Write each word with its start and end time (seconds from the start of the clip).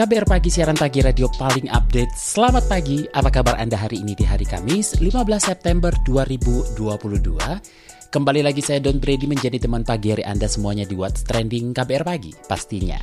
KBR 0.00 0.24
Pagi, 0.24 0.48
siaran 0.48 0.80
pagi 0.80 1.04
radio 1.04 1.28
paling 1.28 1.68
update. 1.68 2.16
Selamat 2.16 2.64
pagi, 2.72 3.04
apa 3.12 3.28
kabar 3.28 3.60
Anda 3.60 3.76
hari 3.76 4.00
ini 4.00 4.16
di 4.16 4.24
hari 4.24 4.48
Kamis, 4.48 4.96
15 4.96 5.12
September 5.36 5.92
2022? 6.08 6.80
Kembali 8.08 8.40
lagi 8.40 8.64
saya 8.64 8.80
Don 8.80 8.96
Brady 8.96 9.28
menjadi 9.28 9.60
teman 9.60 9.84
pagi 9.84 10.16
hari 10.16 10.24
Anda 10.24 10.48
semuanya 10.48 10.88
di 10.88 10.96
What's 10.96 11.20
Trending 11.28 11.76
KBR 11.76 12.08
Pagi, 12.08 12.32
pastinya. 12.48 12.96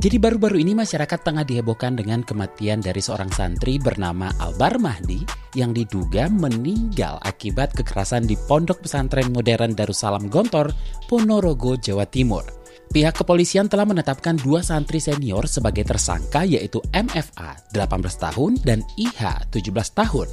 Jadi 0.00 0.16
baru-baru 0.16 0.64
ini 0.64 0.72
masyarakat 0.72 1.20
tengah 1.20 1.44
dihebohkan 1.44 2.00
dengan 2.00 2.24
kematian 2.24 2.80
dari 2.80 3.04
seorang 3.04 3.28
santri 3.28 3.76
bernama 3.76 4.32
Albar 4.40 4.80
Mahdi 4.80 5.20
yang 5.60 5.76
diduga 5.76 6.32
meninggal 6.32 7.20
akibat 7.20 7.76
kekerasan 7.76 8.24
di 8.24 8.32
Pondok 8.48 8.80
Pesantren 8.80 9.28
Modern 9.28 9.76
Darussalam 9.76 10.32
Gontor, 10.32 10.72
Ponorogo, 11.04 11.76
Jawa 11.76 12.08
Timur. 12.08 12.57
Pihak 12.88 13.20
kepolisian 13.20 13.68
telah 13.68 13.84
menetapkan 13.84 14.40
dua 14.40 14.64
santri 14.64 14.96
senior 14.96 15.44
sebagai 15.44 15.84
tersangka 15.84 16.48
yaitu 16.48 16.80
MFA 16.96 17.60
18 17.76 17.84
tahun 18.16 18.56
dan 18.64 18.80
IH 18.96 19.52
17 19.52 19.72
tahun. 19.92 20.28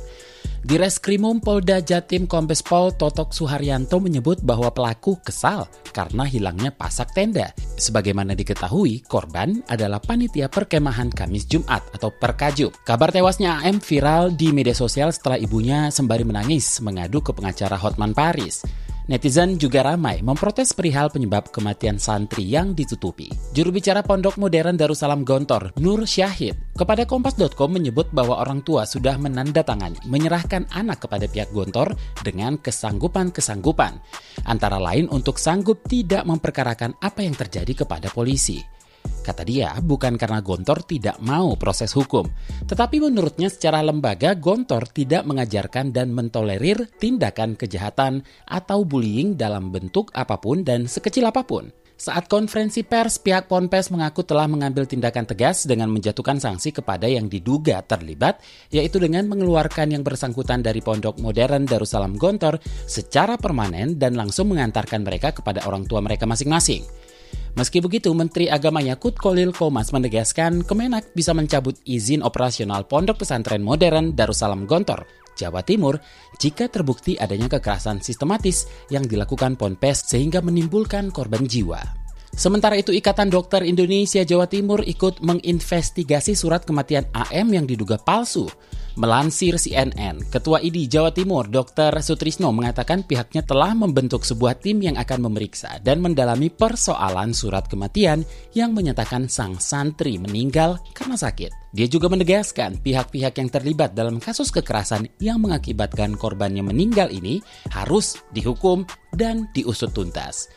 Di 0.66 0.82
Reskrimum 0.82 1.46
Polda 1.46 1.78
Jatim 1.78 2.26
Kombes 2.26 2.66
Pol 2.66 2.90
Totok 2.90 3.38
Suharyanto 3.38 4.02
menyebut 4.02 4.42
bahwa 4.42 4.74
pelaku 4.74 5.22
kesal 5.22 5.70
karena 5.94 6.26
hilangnya 6.26 6.74
pasak 6.74 7.14
tenda. 7.14 7.54
Sebagaimana 7.78 8.34
diketahui, 8.34 9.06
korban 9.06 9.62
adalah 9.70 10.02
panitia 10.02 10.50
perkemahan 10.50 11.14
Kamis 11.14 11.46
Jumat 11.46 11.86
atau 11.94 12.10
Perkajub. 12.10 12.74
Kabar 12.82 13.14
tewasnya 13.14 13.62
AM 13.62 13.78
viral 13.78 14.34
di 14.34 14.50
media 14.50 14.74
sosial 14.74 15.14
setelah 15.14 15.38
ibunya 15.38 15.94
sembari 15.94 16.26
menangis 16.26 16.82
mengadu 16.82 17.22
ke 17.22 17.30
pengacara 17.30 17.78
Hotman 17.78 18.18
Paris. 18.18 18.85
Netizen 19.06 19.62
juga 19.62 19.86
ramai 19.86 20.26
memprotes 20.26 20.74
perihal 20.74 21.14
penyebab 21.14 21.54
kematian 21.54 22.02
santri 22.02 22.42
yang 22.42 22.74
ditutupi. 22.74 23.30
Juru 23.54 23.70
bicara 23.70 24.02
Pondok 24.02 24.42
Modern 24.42 24.74
Darussalam 24.74 25.22
Gontor, 25.22 25.78
Nur 25.78 26.10
Syahid, 26.10 26.58
kepada 26.74 27.06
Kompas.com 27.06 27.70
menyebut 27.70 28.10
bahwa 28.10 28.42
orang 28.42 28.66
tua 28.66 28.90
sudah 28.90 29.22
menandatangani 29.22 30.02
menyerahkan 30.10 30.66
anak 30.74 31.06
kepada 31.06 31.30
pihak 31.30 31.54
Gontor 31.54 31.94
dengan 32.26 32.58
kesanggupan-kesanggupan. 32.58 33.94
Antara 34.50 34.82
lain 34.82 35.06
untuk 35.14 35.38
sanggup 35.38 35.86
tidak 35.86 36.26
memperkarakan 36.26 36.98
apa 36.98 37.22
yang 37.22 37.38
terjadi 37.38 37.86
kepada 37.86 38.10
polisi. 38.10 38.75
Kata 39.26 39.42
dia, 39.42 39.74
bukan 39.82 40.22
karena 40.22 40.38
Gontor 40.44 40.86
tidak 40.86 41.18
mau 41.22 41.58
proses 41.58 41.90
hukum, 41.98 42.30
tetapi 42.70 43.02
menurutnya 43.02 43.50
secara 43.50 43.82
lembaga 43.82 44.38
Gontor 44.38 44.86
tidak 44.94 45.26
mengajarkan 45.26 45.90
dan 45.90 46.14
mentolerir 46.14 46.86
tindakan 47.02 47.58
kejahatan 47.58 48.22
atau 48.46 48.86
bullying 48.86 49.34
dalam 49.34 49.74
bentuk 49.74 50.14
apa 50.14 50.38
pun 50.38 50.62
dan 50.62 50.86
sekecil 50.86 51.26
apa 51.26 51.42
pun. 51.42 51.74
Saat 51.96 52.28
konferensi 52.28 52.84
pers, 52.84 53.24
pihak 53.24 53.48
Ponpes 53.48 53.88
mengaku 53.88 54.28
telah 54.28 54.52
mengambil 54.52 54.84
tindakan 54.84 55.24
tegas 55.24 55.64
dengan 55.64 55.88
menjatuhkan 55.88 56.44
sanksi 56.44 56.76
kepada 56.76 57.08
yang 57.08 57.32
diduga 57.32 57.80
terlibat, 57.88 58.44
yaitu 58.68 59.00
dengan 59.00 59.24
mengeluarkan 59.32 59.96
yang 59.96 60.04
bersangkutan 60.04 60.60
dari 60.60 60.84
pondok 60.84 61.24
modern 61.24 61.64
Darussalam 61.64 62.20
Gontor 62.20 62.60
secara 62.84 63.40
permanen 63.40 63.96
dan 63.96 64.20
langsung 64.20 64.52
mengantarkan 64.52 65.08
mereka 65.08 65.32
kepada 65.32 65.64
orang 65.64 65.88
tua 65.88 66.04
mereka 66.04 66.28
masing-masing. 66.28 66.84
Meski 67.56 67.80
begitu, 67.80 68.12
Menteri 68.12 68.52
Agama 68.52 68.84
Yakut 68.84 69.16
Kolil 69.16 69.56
Komas 69.56 69.96
menegaskan 69.96 70.68
Kemenak 70.68 71.16
bisa 71.16 71.32
mencabut 71.32 71.80
izin 71.88 72.20
operasional 72.20 72.84
Pondok 72.84 73.24
Pesantren 73.24 73.64
Modern 73.64 74.12
Darussalam 74.12 74.68
Gontor, 74.68 75.08
Jawa 75.40 75.64
Timur, 75.64 75.96
jika 76.36 76.68
terbukti 76.68 77.16
adanya 77.16 77.48
kekerasan 77.48 78.04
sistematis 78.04 78.68
yang 78.92 79.08
dilakukan 79.08 79.56
Ponpes 79.56 80.04
sehingga 80.04 80.44
menimbulkan 80.44 81.16
korban 81.16 81.48
jiwa. 81.48 81.80
Sementara 82.36 82.76
itu, 82.76 82.92
Ikatan 82.92 83.32
Dokter 83.32 83.64
Indonesia 83.64 84.28
Jawa 84.28 84.52
Timur 84.52 84.84
ikut 84.84 85.24
menginvestigasi 85.24 86.36
surat 86.36 86.68
kematian 86.68 87.08
AM 87.16 87.56
yang 87.56 87.64
diduga 87.64 87.96
palsu. 87.96 88.52
Melansir 88.96 89.60
CNN, 89.60 90.24
Ketua 90.32 90.64
ID 90.64 90.88
Jawa 90.88 91.12
Timur 91.12 91.52
Dr. 91.52 91.92
Sutrisno 92.00 92.56
mengatakan 92.56 93.04
pihaknya 93.04 93.44
telah 93.44 93.76
membentuk 93.76 94.24
sebuah 94.24 94.56
tim 94.56 94.80
yang 94.80 94.96
akan 94.96 95.28
memeriksa 95.28 95.84
dan 95.84 96.00
mendalami 96.00 96.48
persoalan 96.48 97.36
surat 97.36 97.68
kematian 97.68 98.24
yang 98.56 98.72
menyatakan 98.72 99.28
sang 99.28 99.60
santri 99.60 100.16
meninggal 100.16 100.80
karena 100.96 101.20
sakit. 101.20 101.76
Dia 101.76 101.92
juga 101.92 102.08
menegaskan 102.08 102.80
pihak-pihak 102.80 103.36
yang 103.36 103.52
terlibat 103.52 103.92
dalam 103.92 104.16
kasus 104.16 104.48
kekerasan 104.48 105.12
yang 105.20 105.44
mengakibatkan 105.44 106.16
korbannya 106.16 106.64
meninggal 106.64 107.12
ini 107.12 107.44
harus 107.76 108.24
dihukum 108.32 108.88
dan 109.12 109.52
diusut 109.52 109.92
tuntas. 109.92 110.48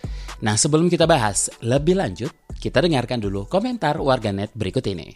Nah 0.47 0.55
sebelum 0.55 0.87
kita 0.87 1.11
bahas 1.11 1.51
lebih 1.59 1.99
lanjut, 1.99 2.31
kita 2.63 2.79
dengarkan 2.87 3.19
dulu 3.19 3.51
komentar 3.51 3.99
warganet 3.99 4.55
berikut 4.55 4.87
ini. 4.87 5.11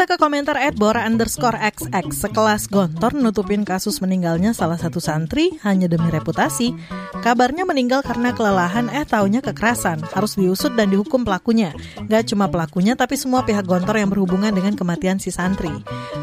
Kita 0.00 0.16
ke 0.16 0.24
komentar 0.24 0.56
at 0.56 0.80
Bora 0.80 1.04
underscore 1.04 1.60
XX. 1.60 2.08
Sekelas 2.08 2.72
Gontor 2.72 3.12
nutupin 3.12 3.68
kasus 3.68 4.00
meninggalnya 4.00 4.56
salah 4.56 4.80
satu 4.80 4.96
santri 4.96 5.60
hanya 5.60 5.92
demi 5.92 6.08
reputasi. 6.08 6.72
Kabarnya 7.20 7.68
meninggal 7.68 8.00
karena 8.00 8.32
kelelahan 8.32 8.88
eh 8.96 9.04
taunya 9.04 9.44
kekerasan. 9.44 10.00
Harus 10.16 10.40
diusut 10.40 10.72
dan 10.72 10.88
dihukum 10.88 11.20
pelakunya. 11.20 11.76
Gak 12.08 12.32
cuma 12.32 12.48
pelakunya 12.48 12.96
tapi 12.96 13.20
semua 13.20 13.44
pihak 13.44 13.68
Gontor 13.68 14.00
yang 14.00 14.08
berhubungan 14.08 14.56
dengan 14.56 14.72
kematian 14.72 15.20
si 15.20 15.28
santri. 15.28 15.68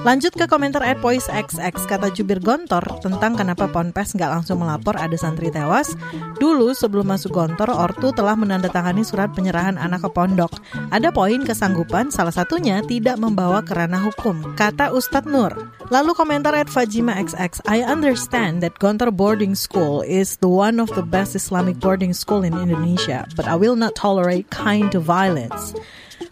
Lanjut 0.02 0.34
ke 0.34 0.50
komentar 0.50 0.82
at 0.82 0.98
Poise 0.98 1.30
XX. 1.30 1.78
Kata 1.78 2.10
jubir 2.10 2.42
Gontor 2.42 2.82
tentang 3.06 3.38
kenapa 3.38 3.70
Ponpes 3.70 4.18
gak 4.18 4.42
langsung 4.42 4.58
melapor 4.58 4.98
ada 4.98 5.14
santri 5.22 5.54
tewas. 5.54 5.94
Dulu 6.42 6.74
sebelum 6.74 7.14
masuk 7.14 7.30
Gontor, 7.30 7.70
Ortu 7.70 8.10
telah 8.10 8.34
menandatangani 8.34 9.06
surat 9.06 9.30
penyerahan 9.38 9.78
anak 9.78 10.02
ke 10.02 10.10
pondok. 10.10 10.66
Ada 10.90 11.14
poin 11.14 11.46
kesanggupan 11.46 12.10
salah 12.10 12.34
satunya 12.34 12.82
tidak 12.82 13.22
membawa 13.22 13.67
dibawa 13.68 13.76
ke 13.76 13.76
ranah 13.76 14.02
hukum, 14.08 14.56
kata 14.56 14.92
Ustadz 14.96 15.28
Nur. 15.28 15.52
Lalu 15.92 16.16
komentar 16.16 16.54
at 16.56 16.68
Fajima 16.68 17.16
XX, 17.16 17.62
I 17.68 17.84
understand 17.84 18.64
that 18.64 18.80
Gontor 18.80 19.16
Boarding 19.16 19.56
School 19.56 20.02
is 20.02 20.38
the 20.38 20.48
one 20.48 20.80
of 20.80 20.90
the 20.96 21.04
best 21.04 21.36
Islamic 21.36 21.80
boarding 21.80 22.14
school 22.14 22.44
in 22.44 22.54
Indonesia, 22.54 23.28
but 23.36 23.48
I 23.48 23.56
will 23.56 23.76
not 23.76 23.96
tolerate 23.96 24.50
kind 24.50 24.94
of 24.96 25.04
violence. 25.04 25.74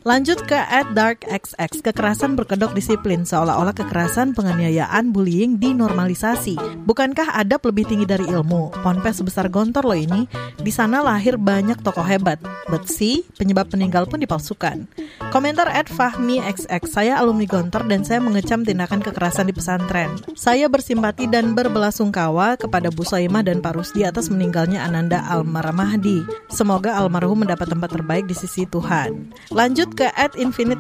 Lanjut 0.06 0.46
ke 0.46 0.54
at 0.54 0.94
dark 0.94 1.26
xx 1.26 1.82
kekerasan 1.82 2.38
berkedok 2.38 2.78
disiplin 2.78 3.26
seolah-olah 3.26 3.74
kekerasan 3.74 4.38
penganiayaan 4.38 5.10
bullying 5.10 5.58
dinormalisasi. 5.58 6.86
Bukankah 6.86 7.34
adab 7.34 7.66
lebih 7.66 7.90
tinggi 7.90 8.06
dari 8.06 8.30
ilmu? 8.30 8.86
Ponpes 8.86 9.18
sebesar 9.18 9.50
gontor 9.50 9.82
loh 9.82 9.98
ini. 9.98 10.30
Di 10.62 10.70
sana 10.70 11.02
lahir 11.02 11.42
banyak 11.42 11.82
tokoh 11.82 12.06
hebat. 12.06 12.38
But 12.70 12.86
see, 12.86 13.26
penyebab 13.38 13.70
meninggal 13.74 14.06
pun 14.10 14.22
dipalsukan. 14.22 14.86
Komentar 15.30 15.70
at 15.70 15.90
Fahmi 15.90 16.42
XX, 16.42 16.86
saya 16.86 17.14
alumni 17.18 17.46
gontor 17.50 17.86
dan 17.90 18.06
saya 18.06 18.22
mengecam 18.22 18.62
tindakan 18.66 19.02
kekerasan 19.02 19.50
di 19.50 19.54
pesantren. 19.54 20.18
Saya 20.34 20.70
bersimpati 20.70 21.30
dan 21.30 21.54
berbelasungkawa 21.54 22.58
kepada 22.58 22.90
Bu 22.90 23.06
Soimah 23.06 23.46
dan 23.46 23.62
Pak 23.62 23.74
Rusdi 23.78 24.02
atas 24.08 24.34
meninggalnya 24.34 24.82
Ananda 24.82 25.22
Almarmahdi. 25.30 26.26
Semoga 26.50 26.98
almarhum 26.98 27.46
mendapat 27.46 27.68
tempat 27.70 27.90
terbaik 27.94 28.26
di 28.26 28.34
sisi 28.34 28.66
Tuhan. 28.66 29.30
Lanjut 29.54 29.75
ke 29.76 30.08
at 30.16 30.32
Infinite. 30.40 30.80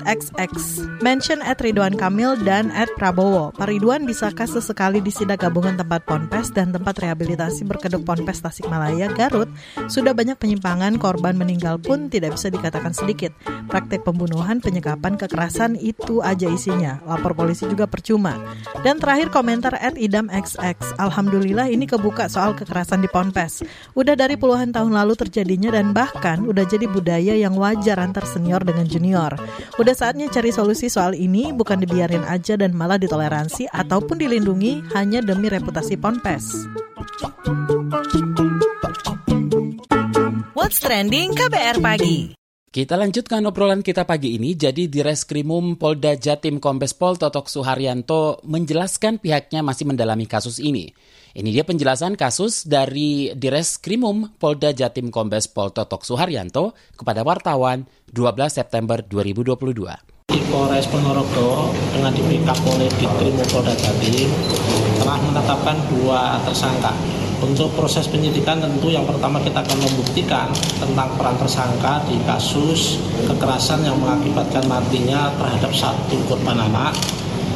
Mention 1.03 1.43
at 1.43 1.59
Ridwan 1.59 1.99
Kamil 1.99 2.39
dan 2.47 2.71
at 2.71 2.87
Prabowo. 2.95 3.51
Pak 3.51 3.67
Ridwan 3.67 4.07
bisakah 4.07 4.47
sesekali 4.47 5.03
disidak 5.03 5.43
gabungan 5.43 5.75
tempat 5.75 6.07
ponpes 6.07 6.55
dan 6.55 6.71
tempat 6.71 6.95
rehabilitasi 7.03 7.67
berkedok 7.67 8.07
ponpes 8.07 8.39
Tasikmalaya, 8.39 9.11
Garut? 9.11 9.51
Sudah 9.91 10.15
banyak 10.15 10.39
penyimpangan, 10.39 10.95
korban 10.95 11.35
meninggal 11.35 11.75
pun 11.75 12.07
tidak 12.07 12.39
bisa 12.39 12.47
dikatakan 12.47 12.95
sedikit. 12.95 13.35
Praktek 13.67 14.07
pembunuhan, 14.07 14.63
penyekapan, 14.63 15.19
kekerasan 15.19 15.75
itu 15.75 16.23
aja 16.23 16.47
isinya. 16.47 17.03
Lapor 17.03 17.35
polisi 17.35 17.67
juga 17.67 17.91
percuma. 17.91 18.39
Dan 18.79 19.03
terakhir 19.03 19.27
komentar 19.27 19.75
at 19.75 19.99
Idam 19.99 20.31
XX. 20.31 20.79
Alhamdulillah 20.95 21.67
ini 21.67 21.83
kebuka 21.83 22.31
soal 22.31 22.55
kekerasan 22.55 23.03
di 23.03 23.11
ponpes. 23.11 23.59
Udah 23.91 24.15
dari 24.15 24.39
puluhan 24.39 24.71
tahun 24.71 24.95
lalu 24.95 25.19
terjadinya 25.19 25.75
dan 25.75 25.91
bahkan 25.91 26.47
udah 26.47 26.63
jadi 26.63 26.87
budaya 26.87 27.35
yang 27.35 27.59
wajar 27.59 27.99
antar 27.99 28.23
senior 28.23 28.63
dengan 28.63 28.84
dengan 28.85 28.93
junior. 28.93 29.31
Udah 29.81 29.95
saatnya 29.97 30.29
cari 30.29 30.53
solusi 30.53 30.87
soal 30.87 31.17
ini, 31.17 31.49
bukan 31.49 31.81
dibiarin 31.81 32.21
aja 32.29 32.53
dan 32.53 32.77
malah 32.77 33.01
ditoleransi 33.01 33.73
ataupun 33.73 34.21
dilindungi 34.21 34.85
hanya 34.93 35.25
demi 35.25 35.49
reputasi 35.49 35.97
Ponpes. 35.97 36.69
What's 40.53 40.77
Trending 40.79 41.33
KBR 41.33 41.81
Pagi 41.81 42.44
kita 42.75 42.99
lanjutkan 42.99 43.39
obrolan 43.47 43.79
kita 43.79 44.03
pagi 44.03 44.35
ini. 44.35 44.51
Jadi 44.51 44.91
di 44.91 44.99
Reskrimum 44.99 45.79
Polda 45.79 46.11
Jatim 46.19 46.59
Kombes 46.59 46.91
Pol 46.91 47.15
Totok 47.15 47.47
Suharyanto 47.47 48.43
menjelaskan 48.43 49.15
pihaknya 49.23 49.63
masih 49.63 49.87
mendalami 49.87 50.27
kasus 50.27 50.59
ini. 50.59 50.91
Ini 51.31 51.55
dia 51.55 51.63
penjelasan 51.63 52.19
kasus 52.19 52.67
dari 52.67 53.31
Direskrimum 53.31 54.35
Polda 54.35 54.75
Jatim 54.75 55.07
Kombes 55.07 55.47
Pol 55.47 55.71
Totok 55.71 56.03
Suharyanto 56.03 56.75
kepada 56.99 57.23
wartawan 57.23 57.87
12 58.11 58.51
September 58.51 58.99
2022. 58.99 60.35
Di 60.35 60.43
Polres 60.51 60.83
Ponorogo 60.91 61.71
dengan 61.95 62.11
di 62.11 62.19
oleh 62.43 62.91
Ditkrimum 62.91 63.47
Polda 63.55 63.71
Jatim 63.71 64.27
telah 64.99 65.15
menetapkan 65.23 65.79
dua 65.95 66.43
tersangka 66.43 66.91
untuk 67.43 67.71
proses 67.75 68.07
penyidikan 68.07 68.63
tentu 68.63 68.87
yang 68.87 69.03
pertama 69.03 69.43
kita 69.43 69.59
akan 69.59 69.79
membuktikan 69.83 70.47
tentang 70.79 71.09
peran 71.19 71.35
tersangka 71.35 72.03
di 72.07 72.15
kasus 72.23 73.03
kekerasan 73.27 73.83
yang 73.83 73.99
mengakibatkan 73.99 74.63
matinya 74.67 75.33
terhadap 75.35 75.71
satu 75.75 76.15
korban 76.31 76.55
anak 76.55 76.95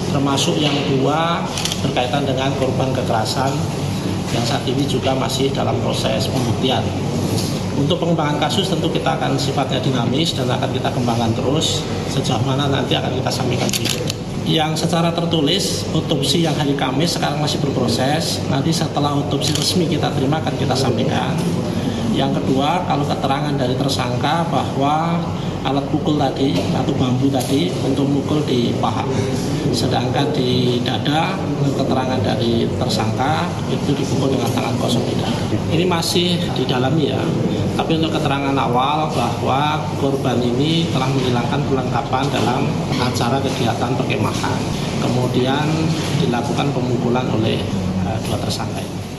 termasuk 0.10 0.58
yang 0.58 0.74
dua 0.90 1.46
berkaitan 1.86 2.26
dengan 2.26 2.50
korban 2.58 2.90
kekerasan 2.92 3.54
yang 4.34 4.46
saat 4.46 4.62
ini 4.66 4.86
juga 4.86 5.18
masih 5.18 5.50
dalam 5.50 5.74
proses 5.81 6.30
pembuktian. 6.30 6.86
Untuk 7.80 7.98
pengembangan 7.98 8.38
kasus 8.38 8.68
tentu 8.68 8.92
kita 8.92 9.16
akan 9.16 9.40
sifatnya 9.40 9.80
dinamis 9.80 10.36
dan 10.36 10.52
akan 10.52 10.70
kita 10.70 10.92
kembangkan 10.92 11.31
terus 11.31 11.81
sejauh 12.12 12.44
mana 12.44 12.68
nanti 12.68 12.94
akan 12.94 13.16
kita 13.16 13.31
sampaikan 13.31 13.70
berikutnya 13.72 14.29
yang 14.48 14.78
secara 14.78 15.12
tertulis 15.12 15.88
otopsi 15.92 16.46
yang 16.46 16.56
hari 16.56 16.78
Kamis 16.78 17.18
sekarang 17.18 17.40
masih 17.42 17.60
berproses. 17.60 18.40
Nanti 18.48 18.72
setelah 18.72 19.18
otopsi 19.18 19.52
resmi 19.56 19.90
kita 19.90 20.14
terima 20.16 20.40
akan 20.40 20.56
kita 20.56 20.76
sampaikan. 20.78 21.36
Yang 22.19 22.44
kedua, 22.44 22.83
kalau 22.83 23.07
keterangan 23.07 23.56
dari 23.56 23.80
tersangka 23.80 24.44
bahwa 24.51 25.24
alat 25.63 25.88
pukul 25.88 26.19
tadi 26.19 26.51
atau 26.75 26.92
bambu 27.00 27.31
tadi 27.31 27.71
untuk 27.80 28.12
mukul 28.12 28.44
di 28.44 28.75
paha. 28.75 29.07
Sedangkan 29.71 30.27
di 30.36 30.83
dada 30.83 31.39
keterangan 31.80 32.19
dari 32.19 32.68
tersangka 32.75 33.48
itu 33.71 33.95
dipukul 33.95 34.36
dengan 34.36 34.51
tangan 34.51 34.75
kosong 34.83 35.07
tidak. 35.07 35.31
Ini 35.71 35.88
masih 35.88 36.36
didalami 36.60 37.16
ya. 37.16 37.24
Tapi 37.80 37.95
untuk 37.95 38.12
keterangan 38.19 38.56
awal 38.60 39.07
bahwa 39.16 39.80
korban 40.04 40.44
ini 40.44 40.92
telah 40.92 41.07
menghilangkan 41.07 41.63
perlengkapan 41.71 42.27
dalam 42.36 42.68
acara 43.00 43.39
kegiatan 43.39 43.95
perkemahan. 43.95 44.60
Kemudian 45.00 45.68
dilakukan 46.19 46.68
pemukulan 46.75 47.24
oleh 47.31 47.63
uh, 48.04 48.19
dua 48.27 48.36
tersangka 48.44 48.83
ini. 48.83 49.19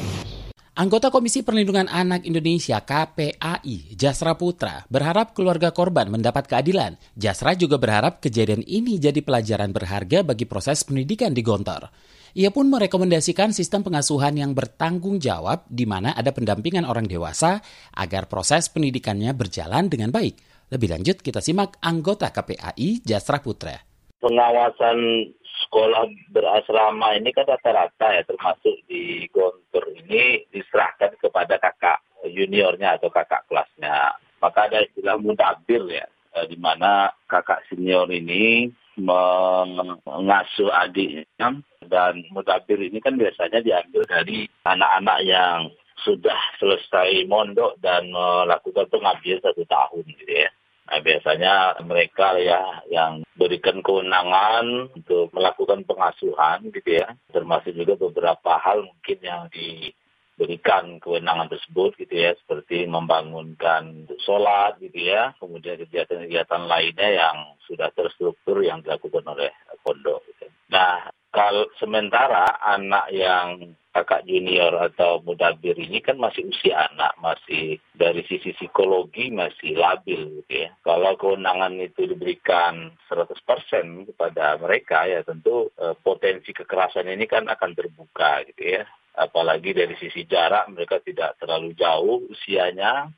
Anggota 0.81 1.13
Komisi 1.13 1.45
Perlindungan 1.45 1.93
Anak 1.93 2.25
Indonesia 2.25 2.81
KPAI, 2.81 3.93
Jasra 4.01 4.33
Putra, 4.33 4.89
berharap 4.89 5.37
keluarga 5.37 5.77
korban 5.77 6.09
mendapat 6.09 6.49
keadilan. 6.49 6.97
Jasra 7.13 7.53
juga 7.53 7.77
berharap 7.77 8.25
kejadian 8.25 8.65
ini 8.65 8.97
jadi 8.97 9.21
pelajaran 9.21 9.77
berharga 9.77 10.25
bagi 10.25 10.49
proses 10.49 10.81
pendidikan 10.89 11.37
di 11.37 11.45
Gontor. 11.45 11.93
Ia 12.33 12.49
pun 12.49 12.73
merekomendasikan 12.73 13.53
sistem 13.53 13.85
pengasuhan 13.85 14.41
yang 14.41 14.57
bertanggung 14.57 15.21
jawab 15.21 15.69
di 15.69 15.85
mana 15.85 16.17
ada 16.17 16.33
pendampingan 16.33 16.89
orang 16.89 17.05
dewasa 17.05 17.61
agar 17.93 18.25
proses 18.25 18.73
pendidikannya 18.73 19.37
berjalan 19.37 19.93
dengan 19.93 20.09
baik. 20.09 20.65
Lebih 20.73 20.97
lanjut 20.97 21.21
kita 21.21 21.45
simak 21.45 21.77
anggota 21.85 22.33
KPAI 22.33 23.05
Jasra 23.05 23.45
Putra. 23.45 23.77
Pengawasan 24.25 25.29
sekolah 25.67 26.09
berasrama 26.33 27.17
ini 27.17 27.31
kan 27.35 27.47
rata-rata 27.49 28.07
ya 28.15 28.23
termasuk 28.25 28.77
di 28.89 29.27
Gontor 29.31 29.89
ini 29.95 30.45
diserahkan 30.51 31.17
kepada 31.21 31.61
kakak 31.61 32.01
juniornya 32.27 33.01
atau 33.01 33.09
kakak 33.09 33.47
kelasnya. 33.49 34.17
Maka 34.41 34.73
ada 34.73 34.85
istilah 34.85 35.21
mudabir 35.21 35.85
ya, 35.89 36.07
eh, 36.37 36.47
di 36.49 36.57
mana 36.57 37.13
kakak 37.29 37.65
senior 37.69 38.09
ini 38.09 38.73
mengasuh 39.01 40.69
adiknya 40.73 41.57
dan 41.89 42.13
mudabir 42.33 42.77
ini 42.81 43.01
kan 43.01 43.17
biasanya 43.17 43.65
diambil 43.65 44.05
dari 44.05 44.45
anak-anak 44.69 45.19
yang 45.25 45.73
sudah 46.01 46.37
selesai 46.57 47.29
mondok 47.29 47.77
dan 47.85 48.09
melakukan 48.09 48.89
pengabdian 48.89 49.41
satu 49.45 49.65
tahun 49.69 50.05
gitu 50.09 50.33
ya. 50.33 50.51
Nah, 50.91 50.99
biasanya 51.07 51.79
mereka 51.87 52.35
ya 52.43 52.83
yang 52.91 53.23
berikan 53.39 53.79
kewenangan 53.79 54.91
untuk 54.91 55.31
melakukan 55.31 55.87
pengasuhan 55.87 56.67
gitu 56.75 56.99
ya, 56.99 57.15
termasuk 57.31 57.79
juga 57.79 57.95
beberapa 57.95 58.59
hal 58.59 58.83
mungkin 58.91 59.19
yang 59.23 59.47
diberikan 59.55 60.99
kewenangan 60.99 61.47
tersebut 61.47 61.95
gitu 61.95 62.11
ya, 62.11 62.35
seperti 62.43 62.91
membangunkan 62.91 64.11
sholat 64.27 64.83
gitu 64.83 65.15
ya, 65.15 65.31
kemudian 65.39 65.79
kegiatan-kegiatan 65.79 66.63
lainnya 66.67 67.09
yang 67.23 67.37
sudah 67.71 67.95
terstruktur 67.95 68.59
yang 68.59 68.83
dilakukan 68.83 69.23
oleh 69.31 69.55
pondok. 69.87 70.27
Gitu. 70.27 70.51
Nah, 70.75 71.07
kalau 71.31 71.67
sementara 71.79 72.59
anak 72.63 73.07
yang 73.15 73.75
kakak 73.91 74.23
junior 74.23 74.71
atau 74.79 75.19
mudabir 75.27 75.75
ini 75.75 75.99
kan 75.99 76.15
masih 76.15 76.47
usia 76.47 76.91
anak, 76.91 77.11
masih 77.19 77.83
dari 77.91 78.23
sisi 78.31 78.55
psikologi 78.55 79.35
masih 79.35 79.75
labil 79.75 80.43
gitu 80.43 80.67
ya. 80.67 80.71
Kalau 80.87 81.19
kewenangan 81.19 81.75
itu 81.83 82.07
diberikan 82.07 82.95
100% 83.11 84.15
kepada 84.15 84.59
mereka 84.63 85.11
ya 85.11 85.27
tentu 85.27 85.75
eh, 85.75 85.95
potensi 85.99 86.55
kekerasan 86.55 87.11
ini 87.11 87.27
kan 87.27 87.51
akan 87.51 87.71
terbuka 87.75 88.47
gitu 88.55 88.79
ya. 88.79 88.87
Apalagi 89.19 89.75
dari 89.75 89.99
sisi 89.99 90.23
jarak 90.23 90.71
mereka 90.71 91.03
tidak 91.03 91.35
terlalu 91.43 91.75
jauh 91.75 92.31
usianya. 92.31 93.11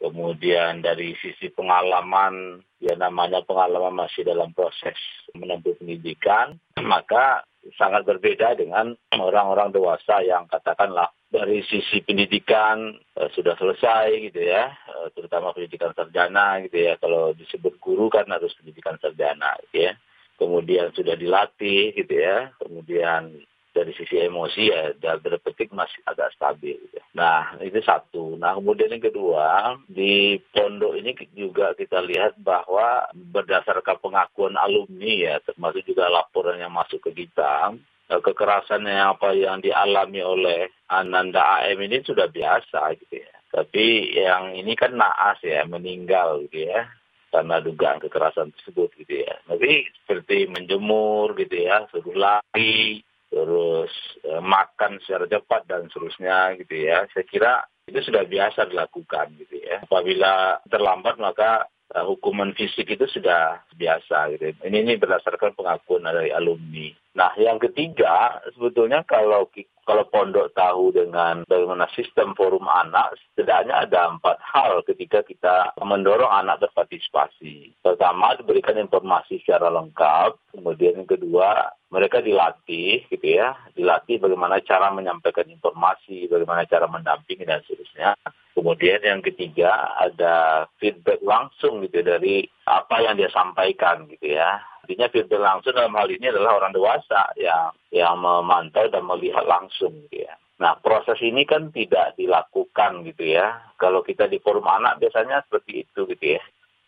Kemudian 0.00 0.80
dari 0.80 1.12
sisi 1.20 1.52
pengalaman, 1.52 2.64
ya 2.80 2.96
namanya 2.96 3.44
pengalaman 3.44 3.92
masih 3.92 4.24
dalam 4.24 4.56
proses 4.56 4.96
menempuh 5.36 5.76
pendidikan, 5.76 6.56
maka 6.80 7.44
sangat 7.76 8.08
berbeda 8.08 8.56
dengan 8.56 8.96
orang-orang 9.12 9.68
dewasa 9.76 10.24
yang 10.24 10.48
katakanlah 10.48 11.12
dari 11.28 11.60
sisi 11.68 12.00
pendidikan 12.00 12.96
uh, 13.20 13.28
sudah 13.36 13.54
selesai 13.60 14.32
gitu 14.32 14.40
ya, 14.40 14.72
uh, 14.72 15.12
terutama 15.12 15.52
pendidikan 15.52 15.92
sarjana 15.92 16.64
gitu 16.64 16.80
ya. 16.80 16.96
Kalau 16.96 17.36
disebut 17.36 17.76
guru 17.76 18.08
kan 18.08 18.24
harus 18.32 18.56
pendidikan 18.56 18.96
sarjana 18.98 19.60
gitu 19.68 19.84
ya. 19.84 19.92
Kemudian 20.40 20.96
sudah 20.96 21.20
dilatih 21.20 21.92
gitu 21.92 22.16
ya, 22.16 22.56
kemudian 22.56 23.44
dari 23.70 23.92
sisi 23.94 24.18
emosi 24.18 24.62
ya 24.70 24.82
dalam 24.98 25.22
petik 25.22 25.70
masih 25.70 26.02
agak 26.06 26.34
stabil. 26.34 26.76
Gitu. 26.76 26.98
Nah 27.14 27.56
itu 27.62 27.80
satu. 27.82 28.34
Nah 28.36 28.58
kemudian 28.58 28.90
yang 28.90 29.04
kedua 29.04 29.78
di 29.86 30.38
pondok 30.50 30.98
ini 30.98 31.14
juga 31.34 31.72
kita 31.78 32.02
lihat 32.02 32.38
bahwa 32.42 33.06
berdasarkan 33.14 33.98
pengakuan 34.02 34.58
alumni 34.58 35.10
ya 35.10 35.34
termasuk 35.42 35.86
juga 35.86 36.10
laporan 36.10 36.58
yang 36.58 36.74
masuk 36.74 37.00
ke 37.10 37.26
kita 37.26 37.74
eh, 38.10 38.20
kekerasan 38.20 38.86
yang 38.86 39.14
apa 39.18 39.34
yang 39.34 39.62
dialami 39.62 40.20
oleh 40.22 40.60
Ananda 40.90 41.62
AM 41.62 41.78
ini 41.86 42.02
sudah 42.02 42.26
biasa 42.26 42.98
gitu 42.98 43.22
ya. 43.22 43.34
Tapi 43.50 44.14
yang 44.14 44.54
ini 44.54 44.78
kan 44.78 44.94
naas 44.94 45.42
ya 45.42 45.66
meninggal 45.66 46.46
gitu 46.46 46.70
ya 46.70 46.86
karena 47.30 47.62
dugaan 47.62 48.02
kekerasan 48.02 48.50
tersebut 48.58 48.90
gitu 48.98 49.22
ya. 49.22 49.38
Tapi 49.46 49.86
seperti 50.02 50.50
menjemur 50.50 51.32
gitu 51.38 51.56
ya, 51.62 51.86
suruh 51.88 52.14
lari, 52.18 53.00
terus 53.40 53.92
e, 54.20 54.36
makan 54.44 55.00
secara 55.00 55.24
cepat 55.24 55.64
dan 55.64 55.88
seterusnya 55.88 56.60
gitu 56.60 56.74
ya. 56.84 57.08
Saya 57.16 57.24
kira 57.24 57.52
itu 57.88 58.00
sudah 58.04 58.28
biasa 58.28 58.68
dilakukan 58.68 59.32
gitu 59.40 59.56
ya. 59.64 59.80
Apabila 59.82 60.60
terlambat 60.68 61.16
maka 61.16 61.66
uh, 61.94 62.04
hukuman 62.06 62.54
fisik 62.54 62.86
itu 62.86 63.06
sudah 63.10 63.58
biasa 63.80 64.36
gitu. 64.36 64.52
Ini 64.60 64.84
ini 64.84 65.00
berdasarkan 65.00 65.56
pengakuan 65.56 66.04
dari 66.04 66.28
alumni. 66.28 66.92
Nah, 67.16 67.32
yang 67.40 67.56
ketiga 67.56 68.44
sebetulnya 68.52 69.02
kalau 69.08 69.48
kalau 69.82 70.06
pondok 70.06 70.54
tahu 70.54 70.94
dengan 70.94 71.42
bagaimana 71.50 71.90
sistem 71.98 72.36
forum 72.38 72.62
anak, 72.70 73.18
setidaknya 73.34 73.90
ada 73.90 74.14
empat 74.14 74.38
hal 74.38 74.86
ketika 74.86 75.26
kita 75.26 75.74
mendorong 75.82 76.30
anak 76.30 76.62
berpartisipasi. 76.62 77.74
Pertama, 77.82 78.38
diberikan 78.38 78.78
informasi 78.78 79.42
secara 79.42 79.66
lengkap. 79.66 80.38
Kemudian 80.54 81.02
yang 81.02 81.10
kedua, 81.10 81.74
mereka 81.90 82.22
dilatih 82.22 83.02
gitu 83.10 83.26
ya, 83.26 83.58
dilatih 83.74 84.22
bagaimana 84.22 84.62
cara 84.62 84.94
menyampaikan 84.94 85.50
informasi, 85.50 86.30
bagaimana 86.30 86.62
cara 86.70 86.86
mendampingi 86.86 87.42
dan 87.42 87.58
seterusnya. 87.66 88.14
Kemudian 88.54 89.02
yang 89.02 89.22
ketiga 89.26 89.94
ada 89.98 90.66
feedback 90.78 91.18
langsung 91.22 91.82
gitu 91.82 92.02
dari 92.06 92.46
apa 92.70 93.02
yang 93.02 93.18
dia 93.18 93.30
sampaikan 93.34 94.06
gitu 94.06 94.38
ya. 94.38 94.62
Artinya 94.86 95.10
feedback 95.10 95.42
langsung 95.42 95.74
dalam 95.74 95.94
hal 95.94 96.08
ini 96.10 96.30
adalah 96.30 96.62
orang 96.62 96.74
dewasa 96.74 97.34
yang 97.38 97.74
yang 97.90 98.18
memantau 98.18 98.86
dan 98.86 99.02
melihat 99.06 99.42
langsung 99.46 99.94
gitu 100.06 100.26
ya. 100.26 100.34
Nah 100.60 100.76
proses 100.78 101.16
ini 101.24 101.42
kan 101.48 101.72
tidak 101.74 102.14
dilakukan 102.14 103.02
gitu 103.06 103.34
ya. 103.34 103.74
Kalau 103.80 104.04
kita 104.04 104.28
di 104.28 104.38
forum 104.38 104.66
anak 104.68 105.00
biasanya 105.00 105.42
seperti 105.46 105.88
itu 105.88 106.06
gitu 106.10 106.36
ya. 106.38 106.42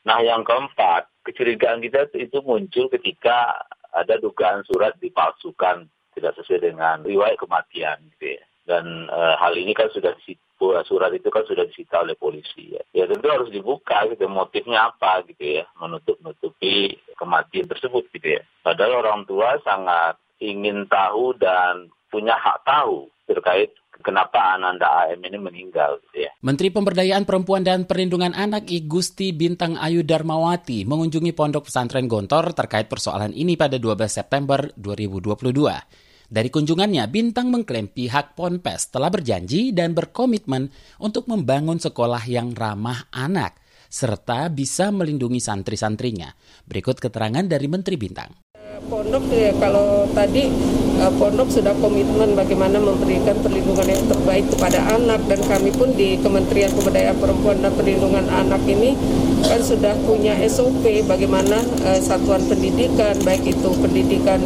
Nah 0.06 0.18
yang 0.22 0.42
keempat, 0.42 1.08
kecurigaan 1.26 1.78
kita 1.78 2.10
itu 2.18 2.42
muncul 2.42 2.90
ketika 2.90 3.66
ada 3.92 4.18
dugaan 4.18 4.66
surat 4.66 4.96
dipalsukan 4.98 5.86
tidak 6.12 6.32
sesuai 6.36 6.74
dengan 6.74 7.00
riwayat 7.06 7.40
kematian 7.40 7.96
gitu 8.16 8.36
ya. 8.36 8.44
Dan 8.62 9.10
uh, 9.10 9.34
hal 9.38 9.58
ini 9.58 9.74
kan 9.74 9.90
sudah 9.90 10.14
surat 10.86 11.10
itu 11.10 11.28
kan 11.28 11.42
sudah 11.42 11.66
disita 11.66 12.06
oleh 12.06 12.14
polisi 12.14 12.74
ya. 12.74 12.82
Ya 12.94 13.04
tentu 13.10 13.26
harus 13.26 13.50
dibuka 13.50 14.06
gitu 14.06 14.30
motifnya 14.30 14.94
apa 14.94 15.26
gitu 15.26 15.62
ya 15.62 15.64
menutup-nutupi 15.78 16.94
kematian 17.18 17.66
tersebut 17.66 18.06
gitu 18.14 18.38
ya. 18.38 18.42
Padahal 18.62 19.02
orang 19.02 19.26
tua 19.26 19.58
sangat 19.66 20.18
ingin 20.38 20.86
tahu 20.86 21.34
dan 21.38 21.90
punya 22.10 22.38
hak 22.38 22.62
tahu 22.62 23.10
terkait 23.26 23.74
kenapa 24.02 24.58
Ananda 24.58 25.06
AM 25.06 25.22
ini 25.22 25.38
meninggal 25.38 26.02
gitu 26.08 26.26
ya. 26.26 26.30
Menteri 26.42 26.74
Pemberdayaan 26.74 27.22
Perempuan 27.22 27.62
dan 27.62 27.86
Perlindungan 27.86 28.34
Anak 28.34 28.68
I 28.68 28.84
Gusti 28.84 29.30
Bintang 29.30 29.78
Ayu 29.78 30.02
Darmawati 30.02 30.82
mengunjungi 30.84 31.32
Pondok 31.32 31.70
Pesantren 31.70 32.10
Gontor 32.10 32.52
terkait 32.52 32.90
persoalan 32.90 33.30
ini 33.32 33.54
pada 33.54 33.78
12 33.78 34.10
September 34.10 34.70
2022. 34.74 36.11
Dari 36.32 36.48
kunjungannya, 36.48 37.12
Bintang 37.12 37.52
mengklaim 37.52 37.92
pihak 37.92 38.32
Ponpes 38.32 38.88
telah 38.88 39.12
berjanji 39.12 39.68
dan 39.76 39.92
berkomitmen 39.92 40.72
untuk 40.96 41.28
membangun 41.28 41.76
sekolah 41.76 42.24
yang 42.24 42.56
ramah 42.56 43.04
anak, 43.12 43.60
serta 43.92 44.48
bisa 44.48 44.88
melindungi 44.88 45.44
santri-santrinya. 45.44 46.32
Berikut 46.64 47.04
keterangan 47.04 47.44
dari 47.44 47.68
Menteri 47.68 48.00
Bintang. 48.00 48.32
Pondok 48.88 49.28
ya 49.28 49.52
kalau 49.60 50.08
tadi 50.16 50.48
eh, 50.96 51.12
Pondok 51.20 51.52
sudah 51.52 51.76
komitmen 51.76 52.32
bagaimana 52.32 52.80
memberikan 52.80 53.36
perlindungan 53.44 53.92
yang 53.92 54.00
terbaik 54.08 54.48
kepada 54.48 54.80
anak 54.96 55.20
dan 55.28 55.40
kami 55.44 55.68
pun 55.76 55.92
di 55.92 56.16
Kementerian 56.16 56.72
Pemberdayaan 56.72 57.20
Perempuan 57.20 57.60
dan 57.60 57.76
Perlindungan 57.76 58.24
Anak 58.32 58.64
ini 58.64 58.96
kan 59.44 59.60
sudah 59.60 59.92
punya 60.08 60.32
SOP 60.48 61.04
bagaimana 61.04 61.60
uh, 61.84 62.00
satuan 62.00 62.40
pendidikan 62.48 63.12
baik 63.20 63.44
itu 63.52 63.70
pendidikan 63.84 64.40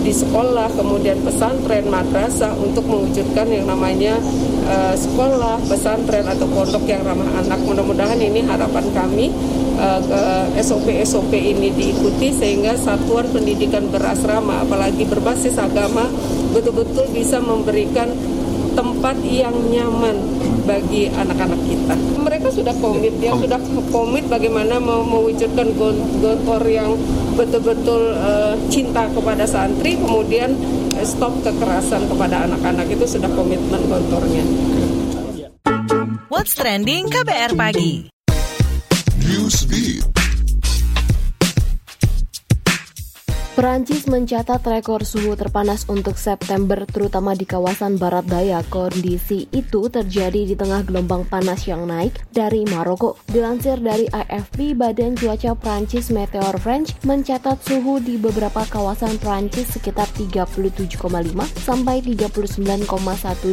di 0.00 0.12
sekolah, 0.12 0.72
kemudian 0.74 1.20
pesantren, 1.20 1.86
madrasah 1.88 2.56
untuk 2.56 2.88
mewujudkan 2.88 3.46
yang 3.48 3.68
namanya 3.68 4.16
uh, 4.66 4.96
sekolah, 4.96 5.60
pesantren 5.68 6.24
atau 6.24 6.48
pondok 6.48 6.84
yang 6.88 7.04
ramah 7.04 7.28
anak. 7.40 7.60
Mudah-mudahan 7.62 8.16
ini 8.16 8.44
harapan 8.44 8.84
kami 8.96 9.28
uh, 9.80 10.00
eh, 10.56 10.60
SOP-SOP 10.60 11.32
ini 11.32 11.72
diikuti 11.72 12.32
sehingga 12.32 12.76
satuan 12.76 13.28
pendidikan 13.32 13.88
berasrama 13.88 14.64
apalagi 14.64 15.08
berbasis 15.08 15.56
agama 15.56 16.08
betul-betul 16.52 17.08
bisa 17.14 17.40
memberikan 17.40 18.12
tempat 18.80 19.12
yang 19.28 19.52
nyaman 19.68 20.16
bagi 20.64 21.12
anak-anak 21.12 21.60
kita. 21.68 21.94
Mereka 22.16 22.48
sudah 22.48 22.72
komit, 22.80 23.12
ya 23.20 23.36
sudah 23.36 23.60
komit 23.92 24.24
bagaimana 24.24 24.80
mau 24.80 25.04
mewujudkan 25.04 25.76
gontor 25.76 26.64
yang 26.64 26.96
betul-betul 27.36 28.16
uh, 28.16 28.56
cinta 28.72 29.04
kepada 29.12 29.44
santri, 29.44 30.00
kemudian 30.00 30.56
uh, 30.96 31.04
stop 31.04 31.36
kekerasan 31.44 32.08
kepada 32.08 32.48
anak-anak 32.48 32.88
itu 32.88 33.04
sudah 33.04 33.28
komitmen 33.36 33.84
gontornya. 33.84 34.44
What's 36.32 36.56
trending 36.56 37.12
KBR 37.12 37.52
pagi? 37.52 38.08
Perancis 43.60 44.08
mencatat 44.08 44.64
rekor 44.64 45.04
suhu 45.04 45.36
terpanas 45.36 45.84
untuk 45.84 46.16
September 46.16 46.80
terutama 46.88 47.36
di 47.36 47.44
kawasan 47.44 48.00
barat 48.00 48.24
daya. 48.24 48.64
Kondisi 48.72 49.52
itu 49.52 49.84
terjadi 49.92 50.48
di 50.48 50.56
tengah 50.56 50.80
gelombang 50.80 51.28
panas 51.28 51.68
yang 51.68 51.84
naik 51.84 52.24
dari 52.32 52.64
Maroko. 52.64 53.20
Dilansir 53.28 53.76
dari 53.84 54.08
AFP, 54.08 54.72
Badan 54.72 55.12
Cuaca 55.12 55.52
Prancis 55.52 56.08
Meteor 56.08 56.56
French 56.56 56.96
mencatat 57.04 57.60
suhu 57.60 58.00
di 58.00 58.16
beberapa 58.16 58.64
kawasan 58.64 59.20
Prancis 59.20 59.76
sekitar 59.76 60.08
37,5 60.08 60.96
sampai 61.60 62.00
39,1 62.00 62.88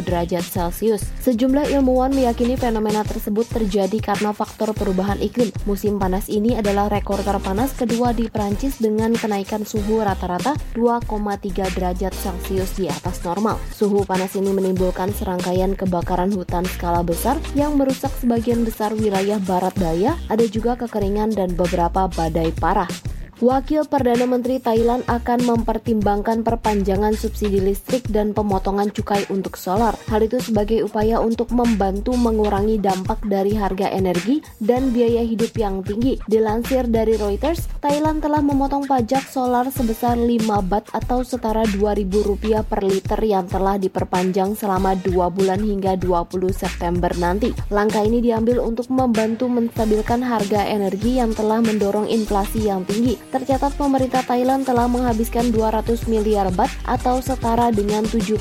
derajat 0.08 0.40
Celcius. 0.48 1.04
Sejumlah 1.20 1.68
ilmuwan 1.68 2.16
meyakini 2.16 2.56
fenomena 2.56 3.04
tersebut 3.04 3.44
terjadi 3.52 4.00
karena 4.00 4.32
faktor 4.32 4.72
perubahan 4.72 5.20
iklim. 5.20 5.52
Musim 5.68 6.00
panas 6.00 6.32
ini 6.32 6.56
adalah 6.56 6.88
rekor 6.88 7.20
terpanas 7.20 7.76
kedua 7.76 8.16
di 8.16 8.32
Prancis 8.32 8.80
dengan 8.80 9.12
kenaikan 9.12 9.68
suhu 9.68 9.97
rata-rata 10.02 10.54
2,3 10.74 11.74
derajat 11.74 12.12
Celcius 12.14 12.78
di 12.78 12.86
atas 12.86 13.22
normal. 13.26 13.58
Suhu 13.70 14.06
panas 14.06 14.34
ini 14.38 14.50
menimbulkan 14.54 15.10
serangkaian 15.14 15.74
kebakaran 15.74 16.30
hutan 16.34 16.66
skala 16.66 17.02
besar 17.02 17.38
yang 17.58 17.74
merusak 17.74 18.10
sebagian 18.18 18.62
besar 18.62 18.94
wilayah 18.94 19.38
barat 19.42 19.74
daya, 19.78 20.14
ada 20.30 20.44
juga 20.46 20.78
kekeringan 20.78 21.34
dan 21.34 21.54
beberapa 21.54 22.06
badai 22.10 22.54
parah. 22.56 23.17
Wakil 23.38 23.86
Perdana 23.86 24.26
Menteri 24.26 24.58
Thailand 24.58 25.06
akan 25.06 25.46
mempertimbangkan 25.46 26.42
perpanjangan 26.42 27.14
subsidi 27.14 27.62
listrik 27.62 28.10
dan 28.10 28.34
pemotongan 28.34 28.90
cukai 28.90 29.30
untuk 29.30 29.54
solar. 29.54 29.94
Hal 30.10 30.26
itu 30.26 30.42
sebagai 30.42 30.82
upaya 30.82 31.22
untuk 31.22 31.54
membantu 31.54 32.18
mengurangi 32.18 32.82
dampak 32.82 33.22
dari 33.22 33.54
harga 33.54 33.94
energi 33.94 34.42
dan 34.58 34.90
biaya 34.90 35.22
hidup 35.22 35.54
yang 35.54 35.86
tinggi. 35.86 36.18
Dilansir 36.26 36.90
dari 36.90 37.14
Reuters, 37.14 37.70
Thailand 37.78 38.26
telah 38.26 38.42
memotong 38.42 38.90
pajak 38.90 39.30
solar 39.30 39.70
sebesar 39.70 40.18
5 40.18 40.58
bat 40.66 40.90
atau 40.90 41.22
setara 41.22 41.62
Rp2.000 41.62 42.66
per 42.66 42.82
liter 42.82 43.22
yang 43.22 43.46
telah 43.46 43.78
diperpanjang 43.78 44.58
selama 44.58 44.98
2 44.98 45.14
bulan 45.30 45.62
hingga 45.62 45.94
20 45.94 46.50
September 46.50 47.14
nanti. 47.14 47.54
Langkah 47.70 48.02
ini 48.02 48.18
diambil 48.18 48.66
untuk 48.66 48.90
membantu 48.90 49.46
menstabilkan 49.46 50.26
harga 50.26 50.66
energi 50.66 51.22
yang 51.22 51.30
telah 51.38 51.62
mendorong 51.62 52.10
inflasi 52.10 52.66
yang 52.66 52.82
tinggi. 52.82 53.27
Tercatat 53.28 53.76
pemerintah 53.76 54.24
Thailand 54.24 54.64
telah 54.64 54.88
menghabiskan 54.88 55.52
200 55.52 56.08
miliar 56.08 56.48
bat 56.56 56.72
atau 56.88 57.20
setara 57.20 57.68
dengan 57.68 58.00
75 58.08 58.40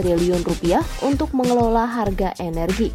triliun 0.00 0.40
rupiah 0.40 0.80
untuk 1.04 1.36
mengelola 1.36 1.84
harga 1.84 2.32
energi. 2.40 2.88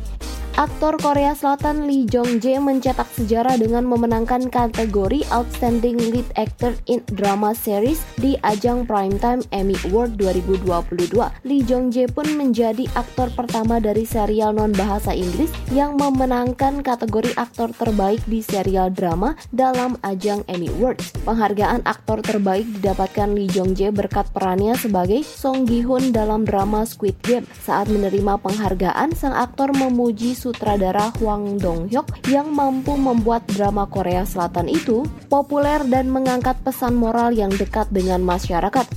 Aktor 0.57 0.97
Korea 0.97 1.37
Selatan 1.37 1.85
Lee 1.85 2.09
Jong 2.09 2.41
Jae 2.41 2.57
mencetak 2.57 3.05
sejarah 3.13 3.61
dengan 3.61 3.85
memenangkan 3.85 4.49
kategori 4.49 5.21
Outstanding 5.29 6.09
Lead 6.09 6.25
Actor 6.33 6.73
in 6.89 7.05
Drama 7.13 7.53
Series 7.53 8.01
di 8.17 8.41
ajang 8.41 8.89
Primetime 8.89 9.45
Emmy 9.53 9.77
Award 9.85 10.17
2022. 10.17 11.13
Lee 11.45 11.61
Jong 11.61 11.93
Jae 11.93 12.09
pun 12.09 12.25
menjadi 12.33 12.89
aktor 12.97 13.29
pertama 13.37 13.77
dari 13.77 14.01
serial 14.01 14.57
non-bahasa 14.57 15.13
Inggris 15.13 15.53
yang 15.69 15.93
memenangkan 15.93 16.81
kategori 16.81 17.37
aktor 17.37 17.69
terbaik 17.77 18.25
di 18.25 18.41
serial 18.41 18.89
drama 18.89 19.37
dalam 19.53 19.93
ajang 20.01 20.41
Emmy 20.49 20.73
Awards. 20.81 21.13
Penghargaan 21.21 21.85
aktor 21.85 22.25
terbaik 22.25 22.65
didapatkan 22.81 23.29
Lee 23.29 23.45
Jong 23.45 23.77
Jae 23.77 23.93
berkat 23.93 24.25
perannya 24.33 24.73
sebagai 24.73 25.21
Song 25.21 25.69
Gi 25.69 25.85
Hun 25.85 26.09
dalam 26.09 26.49
drama 26.49 26.81
Squid 26.81 27.21
Game. 27.21 27.45
Saat 27.61 27.93
menerima 27.93 28.41
penghargaan, 28.41 29.13
sang 29.13 29.37
aktor 29.37 29.69
memuji 29.69 30.33
sutradara 30.47 31.11
Hwang 31.19 31.59
Dong-hyuk 31.59 32.07
yang 32.31 32.55
mampu 32.55 32.95
membuat 32.95 33.43
drama 33.51 33.83
Korea 33.83 34.23
Selatan 34.23 34.71
itu 34.71 35.03
populer 35.27 35.83
dan 35.91 36.07
mengangkat 36.07 36.55
pesan 36.63 36.95
moral 36.95 37.35
yang 37.35 37.51
dekat 37.51 37.91
dengan 37.91 38.23
masyarakat. 38.23 38.87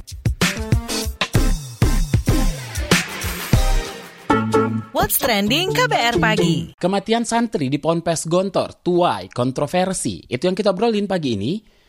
What's 4.95 5.19
trending 5.19 5.75
KBR 5.75 6.23
pagi? 6.23 6.71
Kematian 6.79 7.27
santri 7.27 7.67
di 7.67 7.83
Ponpes 7.83 8.31
Gontor, 8.31 8.79
tuai, 8.79 9.27
kontroversi. 9.27 10.23
Itu 10.31 10.47
yang 10.47 10.55
kita 10.55 10.71
obrolin 10.71 11.11
pagi 11.11 11.35
ini. 11.35 11.80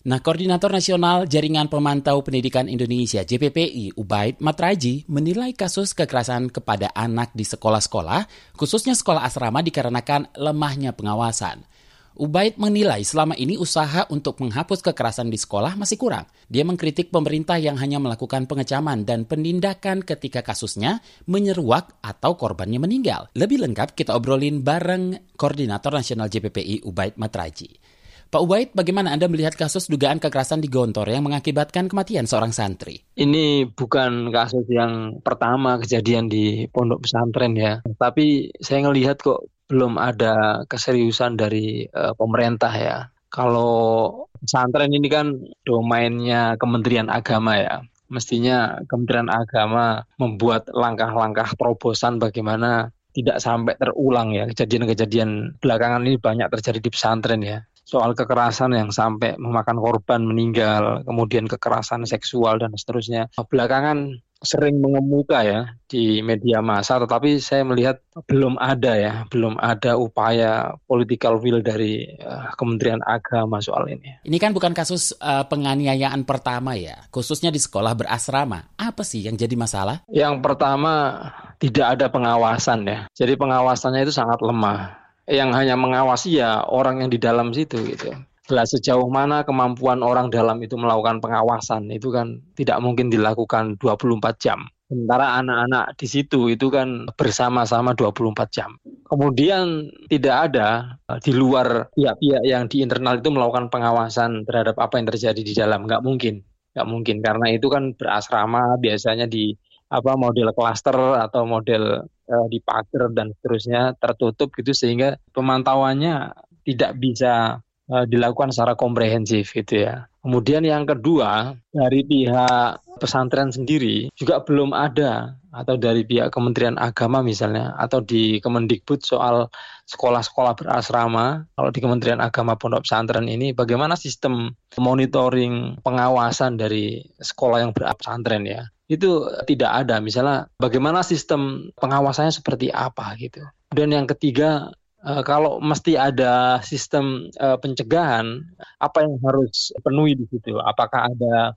Nah, 0.00 0.24
Koordinator 0.24 0.72
Nasional 0.72 1.28
Jaringan 1.28 1.68
Pemantau 1.68 2.24
Pendidikan 2.24 2.72
Indonesia 2.72 3.20
JPPI 3.20 4.00
Ubaid 4.00 4.40
Matraji 4.40 5.04
menilai 5.12 5.52
kasus 5.52 5.92
kekerasan 5.92 6.48
kepada 6.48 6.88
anak 6.96 7.36
di 7.36 7.44
sekolah-sekolah, 7.44 8.24
khususnya 8.56 8.96
sekolah 8.96 9.20
asrama 9.20 9.60
dikarenakan 9.60 10.32
lemahnya 10.40 10.96
pengawasan. 10.96 11.68
Ubaid 12.16 12.56
menilai 12.56 13.04
selama 13.04 13.36
ini 13.36 13.60
usaha 13.60 14.08
untuk 14.08 14.40
menghapus 14.40 14.80
kekerasan 14.80 15.28
di 15.28 15.36
sekolah 15.36 15.76
masih 15.76 16.00
kurang. 16.00 16.24
Dia 16.48 16.64
mengkritik 16.64 17.12
pemerintah 17.12 17.60
yang 17.60 17.76
hanya 17.76 18.00
melakukan 18.00 18.48
pengecaman 18.48 19.04
dan 19.04 19.28
penindakan 19.28 20.00
ketika 20.00 20.40
kasusnya 20.40 21.04
menyeruak 21.28 22.00
atau 22.00 22.40
korbannya 22.40 22.80
meninggal. 22.80 23.28
Lebih 23.36 23.68
lengkap 23.68 23.92
kita 23.92 24.16
obrolin 24.16 24.64
bareng 24.64 25.36
Koordinator 25.36 25.92
Nasional 25.92 26.32
JPPI 26.32 26.88
Ubaid 26.88 27.20
Matraji. 27.20 27.99
Pak 28.30 28.46
Ubaid, 28.46 28.70
bagaimana 28.78 29.10
Anda 29.10 29.26
melihat 29.26 29.58
kasus 29.58 29.90
dugaan 29.90 30.22
kekerasan 30.22 30.62
di 30.62 30.70
Gontor 30.70 31.10
yang 31.10 31.26
mengakibatkan 31.26 31.90
kematian 31.90 32.30
seorang 32.30 32.54
santri? 32.54 33.02
Ini 33.18 33.66
bukan 33.74 34.30
kasus 34.30 34.70
yang 34.70 35.18
pertama 35.18 35.82
kejadian 35.82 36.30
di 36.30 36.70
pondok 36.70 37.02
pesantren 37.02 37.58
ya, 37.58 37.82
tapi 37.98 38.54
saya 38.62 38.86
ngelihat 38.86 39.18
kok 39.18 39.50
belum 39.66 39.98
ada 39.98 40.62
keseriusan 40.70 41.42
dari 41.42 41.90
uh, 41.90 42.14
pemerintah 42.14 42.70
ya. 42.70 43.10
Kalau 43.34 44.14
pesantren 44.38 44.94
ini 44.94 45.10
kan 45.10 45.34
domainnya 45.66 46.54
Kementerian 46.54 47.10
Agama 47.10 47.58
ya. 47.58 47.82
Mestinya 48.14 48.78
Kementerian 48.86 49.26
Agama 49.26 50.06
membuat 50.22 50.70
langkah-langkah 50.70 51.58
terobosan 51.58 52.22
bagaimana 52.22 52.94
tidak 53.10 53.42
sampai 53.42 53.74
terulang 53.74 54.30
ya 54.30 54.46
kejadian-kejadian 54.46 55.58
belakangan 55.58 56.06
ini 56.06 56.14
banyak 56.14 56.46
terjadi 56.46 56.78
di 56.78 56.90
pesantren 56.94 57.42
ya 57.42 57.58
soal 57.90 58.14
kekerasan 58.14 58.70
yang 58.78 58.94
sampai 58.94 59.34
memakan 59.34 59.82
korban 59.82 60.22
meninggal, 60.22 61.02
kemudian 61.02 61.50
kekerasan 61.50 62.06
seksual 62.06 62.62
dan 62.62 62.70
seterusnya. 62.78 63.26
Belakangan 63.34 64.22
sering 64.40 64.80
mengemuka 64.80 65.44
ya 65.44 65.76
di 65.84 66.24
media 66.24 66.64
massa, 66.64 66.96
tetapi 66.96 67.36
saya 67.42 67.60
melihat 67.60 68.00
belum 68.24 68.56
ada 68.56 68.96
ya, 68.96 69.12
belum 69.28 69.60
ada 69.60 70.00
upaya 70.00 70.80
political 70.88 71.36
will 71.42 71.60
dari 71.60 72.08
uh, 72.24 72.48
Kementerian 72.56 73.04
Agama 73.04 73.60
soal 73.60 73.92
ini. 73.92 74.22
Ini 74.24 74.38
kan 74.40 74.56
bukan 74.56 74.72
kasus 74.72 75.12
uh, 75.20 75.44
penganiayaan 75.44 76.24
pertama 76.24 76.72
ya, 76.78 77.04
khususnya 77.12 77.52
di 77.52 77.60
sekolah 77.60 77.92
berasrama. 77.92 78.72
Apa 78.80 79.04
sih 79.04 79.28
yang 79.28 79.36
jadi 79.36 79.52
masalah? 79.58 80.08
Yang 80.08 80.40
pertama 80.40 81.20
tidak 81.60 82.00
ada 82.00 82.06
pengawasan 82.08 82.88
ya, 82.88 82.98
jadi 83.12 83.36
pengawasannya 83.36 84.08
itu 84.08 84.14
sangat 84.14 84.40
lemah. 84.40 84.99
Yang 85.28 85.50
hanya 85.56 85.74
mengawasi 85.76 86.40
ya 86.40 86.64
orang 86.64 87.04
yang 87.04 87.10
di 87.12 87.18
dalam 87.20 87.52
situ 87.52 87.76
gitu 87.86 88.14
lah 88.52 88.66
sejauh 88.66 89.06
mana 89.06 89.46
kemampuan 89.46 90.02
orang 90.02 90.28
dalam 90.28 90.58
itu 90.60 90.74
melakukan 90.74 91.22
pengawasan 91.22 91.86
itu 91.88 92.10
kan 92.10 92.42
tidak 92.58 92.82
mungkin 92.82 93.08
dilakukan 93.08 93.78
24 93.78 94.42
jam. 94.42 94.66
Sementara 94.90 95.38
anak-anak 95.38 95.94
di 95.94 96.06
situ 96.10 96.50
itu 96.50 96.66
kan 96.66 97.06
bersama-sama 97.14 97.94
24 97.94 98.50
jam. 98.50 98.74
Kemudian 99.06 99.86
tidak 100.10 100.50
ada 100.50 100.98
eh, 101.06 101.20
di 101.22 101.30
luar 101.30 101.94
pihak-pihak 101.94 102.42
yang 102.42 102.66
di 102.66 102.82
internal 102.82 103.22
itu 103.22 103.30
melakukan 103.30 103.70
pengawasan 103.70 104.42
terhadap 104.42 104.74
apa 104.82 104.98
yang 104.98 105.06
terjadi 105.06 105.40
di 105.46 105.54
dalam. 105.54 105.86
Nggak 105.86 106.02
mungkin. 106.02 106.42
Nggak 106.74 106.88
mungkin. 106.90 107.16
Karena 107.22 107.46
itu 107.54 107.70
kan 107.70 107.94
berasrama 107.94 108.82
biasanya 108.82 109.30
di 109.30 109.54
apa 109.90 110.14
model 110.14 110.54
klaster 110.54 110.94
atau 111.18 111.42
model 111.42 112.06
uh, 112.06 112.46
di 112.46 112.62
pagar 112.62 113.10
dan 113.10 113.34
seterusnya 113.34 113.98
tertutup 113.98 114.54
gitu 114.54 114.70
sehingga 114.70 115.18
pemantauannya 115.34 116.30
tidak 116.62 116.94
bisa 117.02 117.58
uh, 117.90 118.04
dilakukan 118.06 118.54
secara 118.54 118.78
komprehensif 118.78 119.50
gitu 119.50 119.84
ya. 119.90 120.06
Kemudian 120.20 120.62
yang 120.62 120.84
kedua 120.84 121.56
dari 121.72 122.04
pihak 122.04 122.84
pesantren 123.00 123.50
sendiri 123.50 124.12
juga 124.12 124.44
belum 124.44 124.76
ada 124.76 125.40
atau 125.50 125.74
dari 125.80 126.06
pihak 126.06 126.30
Kementerian 126.30 126.78
Agama 126.78 127.24
misalnya 127.24 127.74
atau 127.74 128.04
di 128.04 128.38
Kemendikbud 128.38 129.02
soal 129.02 129.50
sekolah-sekolah 129.88 130.54
berasrama 130.54 131.50
kalau 131.56 131.70
di 131.74 131.80
Kementerian 131.82 132.22
Agama 132.22 132.54
Pondok 132.54 132.86
Pesantren 132.86 133.26
ini 133.26 133.50
bagaimana 133.50 133.98
sistem 133.98 134.54
monitoring 134.78 135.82
pengawasan 135.82 136.54
dari 136.54 137.02
sekolah 137.18 137.66
yang 137.66 137.72
berpesantren 137.74 138.46
ya 138.46 138.62
itu 138.90 139.22
tidak 139.46 139.70
ada 139.86 140.02
misalnya 140.02 140.50
bagaimana 140.58 141.06
sistem 141.06 141.70
pengawasannya 141.78 142.34
seperti 142.34 142.74
apa 142.74 143.14
gitu 143.22 143.46
dan 143.70 143.94
yang 143.94 144.10
ketiga 144.10 144.74
Uh, 145.00 145.24
kalau 145.24 145.64
mesti 145.64 145.96
ada 145.96 146.60
sistem 146.60 147.32
uh, 147.40 147.56
pencegahan, 147.56 148.44
apa 148.76 149.00
yang 149.00 149.16
harus 149.24 149.72
penuhi 149.80 150.12
di 150.12 150.28
situ? 150.28 150.60
Apakah 150.60 151.08
ada 151.08 151.56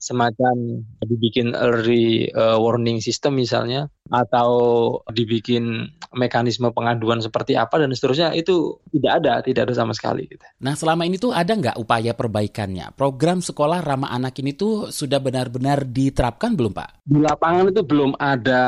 semacam 0.00 0.84
dibikin 1.04 1.52
early 1.52 2.30
uh, 2.32 2.56
warning 2.56 2.98
system 3.02 3.36
misalnya 3.36 3.88
atau 4.08 4.50
dibikin 5.12 5.92
mekanisme 6.16 6.72
pengaduan 6.72 7.20
seperti 7.20 7.52
apa 7.60 7.76
dan 7.76 7.92
seterusnya 7.92 8.32
itu 8.32 8.80
tidak 8.88 9.12
ada 9.20 9.32
tidak 9.44 9.68
ada 9.68 9.74
sama 9.76 9.92
sekali 9.92 10.24
gitu. 10.24 10.40
Nah 10.64 10.72
selama 10.72 11.04
ini 11.04 11.20
tuh 11.20 11.36
ada 11.36 11.52
nggak 11.52 11.76
upaya 11.76 12.16
perbaikannya 12.16 12.96
program 12.96 13.44
sekolah 13.44 13.84
ramah 13.84 14.08
anak 14.08 14.40
ini 14.40 14.56
tuh 14.56 14.88
sudah 14.88 15.20
benar-benar 15.20 15.84
diterapkan 15.84 16.56
belum 16.56 16.72
Pak? 16.72 17.04
Di 17.04 17.20
lapangan 17.20 17.68
itu 17.68 17.82
belum 17.84 18.16
ada 18.16 18.62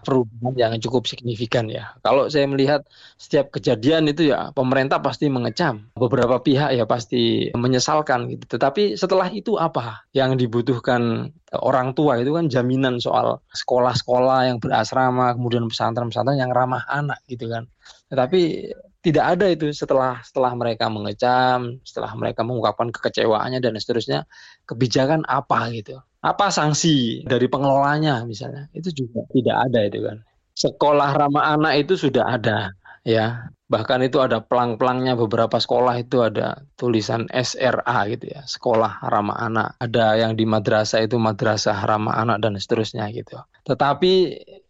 perubahan 0.00 0.56
yang 0.56 0.72
cukup 0.80 1.04
signifikan 1.04 1.68
ya. 1.68 1.92
Kalau 2.00 2.32
saya 2.32 2.48
melihat 2.48 2.80
setiap 3.20 3.52
kejadian 3.52 4.08
itu 4.08 4.32
ya 4.32 4.52
pemerintah 4.56 5.00
pasti 5.04 5.28
mengecam 5.28 5.92
beberapa 5.92 6.40
pihak 6.40 6.72
ya 6.72 6.88
pasti 6.88 7.52
menyesalkan 7.52 8.32
gitu. 8.32 8.56
Tetapi 8.56 8.96
setelah 8.96 9.28
itu 9.28 9.60
apa 9.60 10.08
yang 10.16 10.40
dibutuhkan 10.46 11.34
orang 11.58 11.92
tua 11.92 12.22
itu 12.22 12.30
kan 12.32 12.46
jaminan 12.46 13.02
soal 13.02 13.42
sekolah-sekolah 13.50 14.54
yang 14.54 14.58
berasrama, 14.62 15.34
kemudian 15.34 15.66
pesantren-pesantren 15.66 16.38
yang 16.38 16.54
ramah 16.54 16.86
anak 16.86 17.18
gitu 17.26 17.50
kan. 17.50 17.66
Tetapi 18.08 18.70
tidak 19.02 19.38
ada 19.38 19.46
itu 19.50 19.70
setelah 19.70 20.18
setelah 20.22 20.54
mereka 20.58 20.90
mengecam, 20.90 21.78
setelah 21.86 22.10
mereka 22.18 22.42
mengungkapkan 22.42 22.90
kekecewaannya 22.90 23.62
dan 23.62 23.78
seterusnya, 23.78 24.26
kebijakan 24.66 25.22
apa 25.26 25.70
gitu. 25.74 25.98
Apa 26.26 26.50
sanksi 26.50 27.22
dari 27.22 27.46
pengelolanya 27.46 28.26
misalnya? 28.26 28.66
Itu 28.74 28.90
juga 28.90 29.22
tidak 29.30 29.56
ada 29.70 29.80
itu 29.86 29.98
kan. 30.02 30.18
Sekolah 30.58 31.10
ramah 31.14 31.54
anak 31.54 31.86
itu 31.86 31.94
sudah 31.94 32.34
ada 32.34 32.74
ya 33.06 33.46
bahkan 33.66 33.98
itu 34.02 34.22
ada 34.22 34.38
pelang-pelangnya 34.38 35.18
beberapa 35.18 35.58
sekolah 35.58 35.98
itu 35.98 36.22
ada 36.22 36.62
tulisan 36.78 37.26
SRA 37.34 38.06
gitu 38.14 38.30
ya 38.30 38.46
sekolah 38.46 39.02
ramah 39.10 39.38
anak. 39.42 39.68
Ada 39.82 40.22
yang 40.22 40.32
di 40.38 40.46
madrasah 40.46 41.02
itu 41.02 41.18
madrasah 41.18 41.74
ramah 41.82 42.14
anak 42.22 42.38
dan 42.46 42.54
seterusnya 42.54 43.10
gitu. 43.10 43.42
Tetapi 43.66 44.12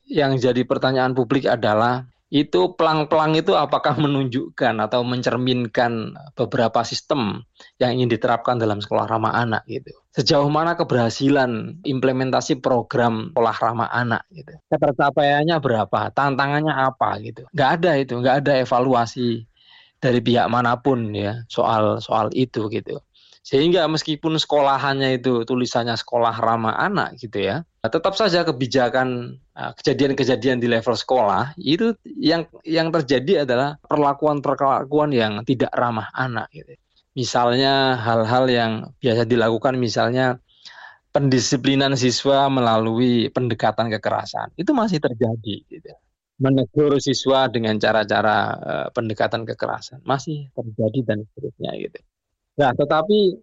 yang 0.09 0.41
jadi 0.41 0.65
pertanyaan 0.65 1.13
publik 1.13 1.45
adalah 1.45 2.09
itu 2.27 2.75
pelang-pelang 2.75 3.39
itu 3.39 3.55
apakah 3.55 3.95
menunjukkan 3.95 4.83
atau 4.83 5.07
mencerminkan 5.07 6.19
beberapa 6.35 6.83
sistem 6.83 7.47
yang 7.79 7.95
ingin 7.95 8.11
diterapkan 8.11 8.59
dalam 8.59 8.83
sekolah 8.83 9.07
ramah 9.07 9.31
anak 9.31 9.63
gitu. 9.71 9.95
Sejauh 10.11 10.51
mana 10.51 10.75
keberhasilan 10.75 11.83
implementasi 11.87 12.59
program 12.59 13.31
sekolah 13.31 13.57
ramah 13.63 13.91
anak 13.95 14.27
gitu. 14.35 14.59
Ketercapaiannya 14.75 15.57
berapa, 15.63 16.11
tantangannya 16.11 16.75
apa 16.75 17.23
gitu. 17.23 17.47
Nggak 17.55 17.71
ada 17.79 17.91
itu, 17.95 18.15
nggak 18.19 18.37
ada 18.43 18.53
evaluasi 18.59 19.47
dari 20.03 20.19
pihak 20.19 20.51
mana 20.51 20.83
pun 20.83 21.15
ya 21.15 21.47
soal 21.47 22.03
soal 22.03 22.35
itu 22.35 22.67
gitu. 22.75 22.99
Sehingga 23.47 23.87
meskipun 23.87 24.35
sekolahannya 24.43 25.23
itu 25.23 25.47
tulisannya 25.47 25.95
sekolah 25.95 26.35
ramah 26.43 26.83
anak 26.83 27.15
gitu 27.23 27.47
ya, 27.47 27.63
tetap 27.87 28.19
saja 28.19 28.43
kebijakan 28.43 29.39
uh, 29.55 29.71
kejadian-kejadian 29.79 30.59
di 30.59 30.67
level 30.67 30.99
sekolah 30.99 31.55
itu 31.55 31.95
yang 32.19 32.51
yang 32.67 32.91
terjadi 32.91 33.47
adalah 33.47 33.79
perlakuan-perlakuan 33.87 35.15
yang 35.15 35.47
tidak 35.47 35.71
ramah 35.79 36.11
anak 36.11 36.51
gitu. 36.51 36.75
Misalnya 37.15 37.95
hal-hal 38.03 38.51
yang 38.51 38.73
biasa 38.99 39.23
dilakukan 39.31 39.79
misalnya 39.79 40.43
pendisiplinan 41.15 41.95
siswa 41.95 42.51
melalui 42.51 43.31
pendekatan 43.31 43.95
kekerasan. 43.95 44.59
Itu 44.59 44.75
masih 44.75 44.99
terjadi 44.99 45.63
gitu 45.71 45.95
menegur 46.37 47.01
siswa 47.01 47.49
dengan 47.49 47.81
cara-cara 47.81 48.37
uh, 48.61 48.89
pendekatan 48.93 49.49
kekerasan 49.49 50.05
masih 50.05 50.53
terjadi 50.53 51.01
dan 51.15 51.19
seterusnya 51.33 51.73
gitu. 51.81 51.99
Nah, 52.57 52.73
tetapi 52.73 53.37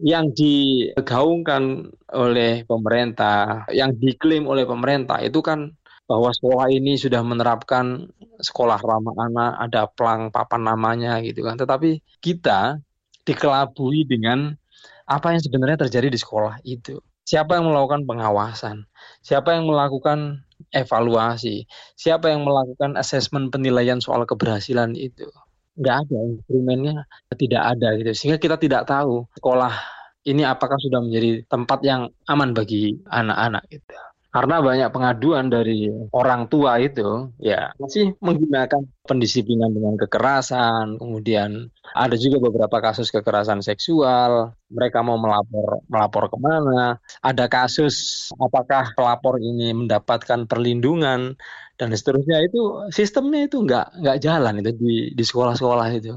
yang 0.00 0.32
digaungkan 0.32 1.92
oleh 2.08 2.64
pemerintah, 2.64 3.68
yang 3.68 3.92
diklaim 3.92 4.48
oleh 4.48 4.64
pemerintah 4.64 5.20
itu 5.20 5.44
kan 5.44 5.76
bahwa 6.08 6.32
sekolah 6.32 6.72
ini 6.72 6.96
sudah 6.96 7.20
menerapkan 7.20 8.08
sekolah 8.40 8.80
ramah 8.80 9.14
anak, 9.28 9.52
ada 9.60 9.80
pelang 9.92 10.32
papan 10.32 10.66
namanya 10.66 11.20
gitu 11.20 11.44
kan. 11.44 11.60
Tetapi 11.60 12.00
kita 12.24 12.80
dikelabui 13.28 14.08
dengan 14.08 14.56
apa 15.04 15.36
yang 15.36 15.42
sebenarnya 15.44 15.86
terjadi 15.86 16.08
di 16.08 16.18
sekolah 16.18 16.64
itu. 16.64 16.98
Siapa 17.28 17.60
yang 17.60 17.70
melakukan 17.70 18.08
pengawasan? 18.08 18.90
Siapa 19.22 19.54
yang 19.54 19.68
melakukan 19.68 20.42
evaluasi? 20.72 21.68
Siapa 21.94 22.32
yang 22.32 22.42
melakukan 22.42 22.96
asesmen 22.96 23.52
penilaian 23.52 24.00
soal 24.02 24.24
keberhasilan 24.26 24.96
itu? 24.96 25.28
Nggak 25.78 25.96
ada 26.06 26.18
instrumennya 26.34 26.94
tidak 27.36 27.62
ada 27.76 27.88
gitu. 27.98 28.10
Sehingga 28.16 28.38
kita 28.40 28.56
tidak 28.58 28.88
tahu 28.88 29.26
sekolah 29.38 29.72
ini 30.28 30.44
apakah 30.44 30.76
sudah 30.76 31.00
menjadi 31.00 31.44
tempat 31.48 31.80
yang 31.86 32.10
aman 32.28 32.52
bagi 32.52 32.98
anak-anak 33.08 33.64
gitu. 33.72 33.94
Karena 34.30 34.62
banyak 34.62 34.94
pengaduan 34.94 35.50
dari 35.50 35.90
orang 36.14 36.46
tua 36.46 36.78
itu 36.78 37.34
ya 37.42 37.74
masih 37.82 38.14
menggunakan 38.22 38.86
pendisiplinan 39.02 39.74
dengan 39.74 39.98
kekerasan 39.98 41.02
kemudian 41.02 41.66
ada 41.98 42.14
juga 42.14 42.38
beberapa 42.38 42.78
kasus 42.78 43.10
kekerasan 43.10 43.58
seksual 43.58 44.54
mereka 44.70 45.02
mau 45.02 45.18
melapor 45.18 45.82
melapor 45.90 46.30
ke 46.30 46.38
mana 46.38 47.02
ada 47.26 47.50
kasus 47.50 48.30
apakah 48.38 48.94
pelapor 48.94 49.42
ini 49.42 49.74
mendapatkan 49.74 50.46
perlindungan 50.46 51.34
dan 51.80 51.96
seterusnya 51.96 52.44
itu 52.44 52.92
sistemnya 52.92 53.48
itu 53.48 53.64
nggak 53.64 54.04
nggak 54.04 54.18
jalan 54.20 54.60
itu 54.60 54.70
di 54.76 54.94
di 55.16 55.24
sekolah-sekolah 55.24 55.88
itu. 55.96 56.12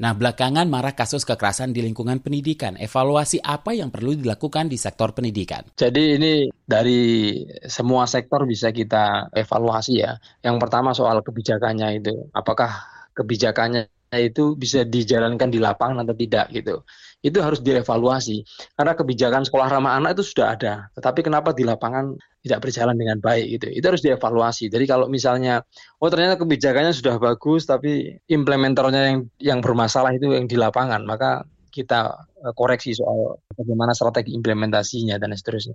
Nah 0.00 0.16
belakangan 0.16 0.64
marah 0.64 0.96
kasus 0.96 1.28
kekerasan 1.28 1.76
di 1.76 1.84
lingkungan 1.84 2.24
pendidikan. 2.24 2.80
Evaluasi 2.80 3.36
apa 3.44 3.76
yang 3.76 3.92
perlu 3.92 4.16
dilakukan 4.16 4.72
di 4.72 4.80
sektor 4.80 5.12
pendidikan? 5.12 5.68
Jadi 5.76 6.16
ini 6.16 6.32
dari 6.64 7.36
semua 7.68 8.08
sektor 8.08 8.48
bisa 8.48 8.72
kita 8.72 9.28
evaluasi 9.36 10.00
ya. 10.00 10.16
Yang 10.40 10.56
pertama 10.56 10.96
soal 10.96 11.20
kebijakannya 11.20 12.00
itu, 12.00 12.32
apakah 12.32 12.72
kebijakannya 13.12 13.92
itu 14.20 14.54
bisa 14.54 14.82
dijalankan 14.86 15.48
di 15.50 15.58
lapangan 15.62 16.02
atau 16.06 16.14
tidak 16.16 16.50
gitu. 16.52 16.82
Itu 17.24 17.40
harus 17.40 17.64
dievaluasi 17.64 18.44
karena 18.76 18.92
kebijakan 18.92 19.42
sekolah 19.48 19.66
ramah 19.72 19.96
anak 19.96 20.20
itu 20.20 20.24
sudah 20.26 20.54
ada, 20.54 20.74
tetapi 20.92 21.24
kenapa 21.24 21.56
di 21.56 21.64
lapangan 21.64 22.12
tidak 22.44 22.60
berjalan 22.68 22.96
dengan 23.00 23.18
baik 23.24 23.46
gitu. 23.56 23.66
Itu 23.72 23.84
harus 23.88 24.02
dievaluasi. 24.04 24.68
Jadi 24.68 24.84
kalau 24.84 25.08
misalnya 25.08 25.64
oh 26.02 26.08
ternyata 26.12 26.36
kebijakannya 26.36 26.92
sudah 26.92 27.16
bagus 27.16 27.64
tapi 27.64 28.20
implementornya 28.28 29.02
yang 29.08 29.18
yang 29.40 29.58
bermasalah 29.64 30.12
itu 30.12 30.36
yang 30.36 30.44
di 30.44 30.60
lapangan, 30.60 31.02
maka 31.08 31.48
kita 31.74 32.30
eh, 32.38 32.54
koreksi 32.54 32.94
soal 32.94 33.42
bagaimana 33.50 33.90
strategi 33.90 34.30
implementasinya 34.38 35.18
dan 35.18 35.34
seterusnya. 35.34 35.74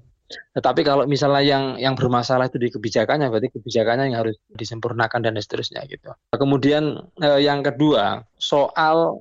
Tetapi 0.55 0.81
kalau 0.87 1.03
misalnya 1.03 1.43
yang 1.43 1.63
yang 1.75 1.99
bermasalah 1.99 2.47
itu 2.47 2.55
di 2.55 2.71
kebijakannya, 2.71 3.27
berarti 3.27 3.51
kebijakannya 3.51 4.15
yang 4.15 4.23
harus 4.23 4.39
disempurnakan 4.55 5.27
dan 5.27 5.35
seterusnya 5.35 5.83
gitu. 5.91 6.15
Kemudian 6.31 7.11
eh, 7.19 7.43
yang 7.43 7.59
kedua 7.59 8.23
soal 8.39 9.19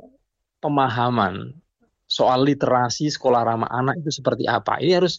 pemahaman 0.63 1.59
soal 2.09 2.47
literasi 2.47 3.13
sekolah 3.13 3.45
ramah 3.45 3.69
anak 3.75 3.99
itu 4.01 4.23
seperti 4.23 4.47
apa. 4.47 4.79
Ini 4.79 5.03
harus 5.03 5.19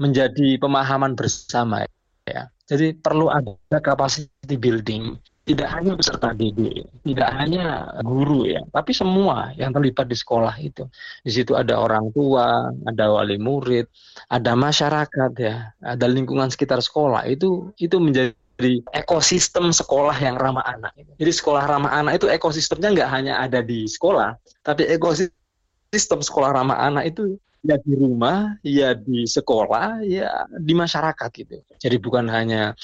menjadi 0.00 0.56
pemahaman 0.56 1.12
bersama 1.18 1.84
ya. 2.24 2.48
Jadi 2.64 2.96
perlu 2.96 3.28
ada 3.28 3.78
capacity 3.82 4.54
building 4.56 5.18
tidak 5.48 5.68
hanya 5.72 5.96
peserta 5.96 6.30
didik, 6.36 6.86
tidak 7.02 7.30
hanya 7.34 7.88
guru 8.04 8.46
ya, 8.46 8.60
tapi 8.70 8.92
semua 8.92 9.50
yang 9.56 9.72
terlibat 9.74 10.06
di 10.06 10.14
sekolah 10.14 10.54
itu. 10.60 10.84
Di 11.26 11.32
situ 11.32 11.56
ada 11.56 11.80
orang 11.80 12.12
tua, 12.14 12.70
ada 12.86 13.04
wali 13.10 13.40
murid, 13.40 13.88
ada 14.30 14.52
masyarakat 14.54 15.32
ya, 15.40 15.72
ada 15.80 16.06
lingkungan 16.06 16.52
sekitar 16.52 16.78
sekolah. 16.84 17.26
Itu 17.26 17.72
itu 17.80 17.96
menjadi 17.98 18.84
ekosistem 18.92 19.72
sekolah 19.72 20.14
yang 20.20 20.36
ramah 20.36 20.62
anak. 20.68 20.92
Jadi 21.16 21.32
sekolah 21.32 21.64
ramah 21.66 21.92
anak 21.98 22.20
itu 22.20 22.28
ekosistemnya 22.28 22.92
nggak 22.94 23.10
hanya 23.10 23.40
ada 23.40 23.64
di 23.64 23.88
sekolah, 23.88 24.36
tapi 24.62 24.86
ekosistem 24.86 26.20
sekolah 26.20 26.52
ramah 26.52 26.78
anak 26.78 27.16
itu 27.16 27.40
ya 27.64 27.76
di 27.80 27.92
rumah, 27.96 28.56
ya 28.64 28.92
di 28.96 29.24
sekolah, 29.24 30.04
ya 30.04 30.46
di 30.52 30.72
masyarakat 30.76 31.28
gitu. 31.32 31.58
Jadi 31.80 31.96
bukan 31.96 32.28
hanya 32.28 32.76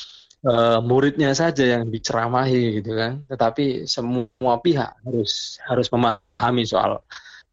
uh, 0.46 0.78
muridnya 0.80 1.34
saja 1.34 1.76
yang 1.76 1.90
diceramahi 1.90 2.80
gitu 2.80 2.94
kan, 2.94 3.26
tetapi 3.26 3.84
semua 3.90 4.62
pihak 4.62 4.94
harus 5.02 5.58
harus 5.66 5.90
memahami 5.90 6.64
soal 6.64 7.02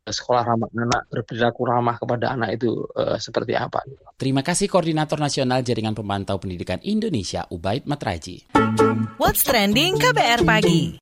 sekolah 0.04 0.44
ramah 0.44 0.68
anak 0.76 1.08
berperilaku 1.08 1.62
ramah 1.64 1.96
kepada 1.96 2.36
anak 2.36 2.60
itu 2.60 2.84
uh, 2.96 3.16
seperti 3.16 3.56
apa. 3.56 3.80
Terima 4.20 4.44
kasih 4.44 4.68
Koordinator 4.68 5.16
Nasional 5.16 5.64
Jaringan 5.64 5.96
Pemantau 5.96 6.36
Pendidikan 6.38 6.84
Indonesia 6.84 7.48
Ubaid 7.48 7.88
Matraji. 7.88 8.52
What's 9.16 9.48
trending 9.48 9.96
KBR 9.96 10.44
pagi? 10.44 11.00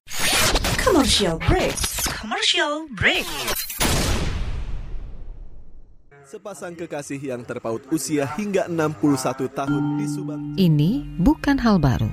Commercial 0.77 1.41
break. 1.41 1.77
Commercial 2.06 2.86
break. 2.93 3.25
Sepasang 6.22 6.78
kekasih 6.78 7.18
yang 7.18 7.42
terpaut 7.42 7.82
usia 7.90 8.30
hingga 8.38 8.70
61 8.70 9.50
tahun 9.58 9.84
di 9.98 10.06
Subang. 10.06 10.42
Ini 10.54 11.18
bukan 11.18 11.58
hal 11.58 11.82
baru. 11.82 12.10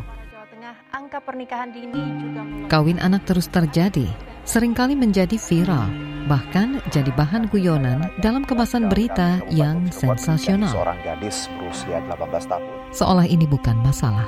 angka 0.88 1.20
pernikahan 1.20 1.68
dini 1.68 2.00
juga 2.16 2.40
Kawin 2.72 2.96
anak 3.04 3.28
terus 3.28 3.44
terjadi, 3.52 4.08
sering 4.48 4.72
kali 4.72 4.96
menjadi 4.96 5.36
viral, 5.36 5.92
bahkan 6.24 6.80
jadi 6.88 7.12
bahan 7.12 7.52
guyonan 7.52 8.08
dalam 8.24 8.48
kemasan 8.48 8.88
berita 8.88 9.44
yang 9.52 9.84
sensasional. 9.92 10.72
Seorang 10.72 10.96
gadis 11.04 11.44
berusia 11.60 12.00
18 12.08 12.48
tahun. 12.48 12.64
Seolah 12.96 13.26
ini 13.28 13.44
bukan 13.44 13.76
masalah. 13.84 14.24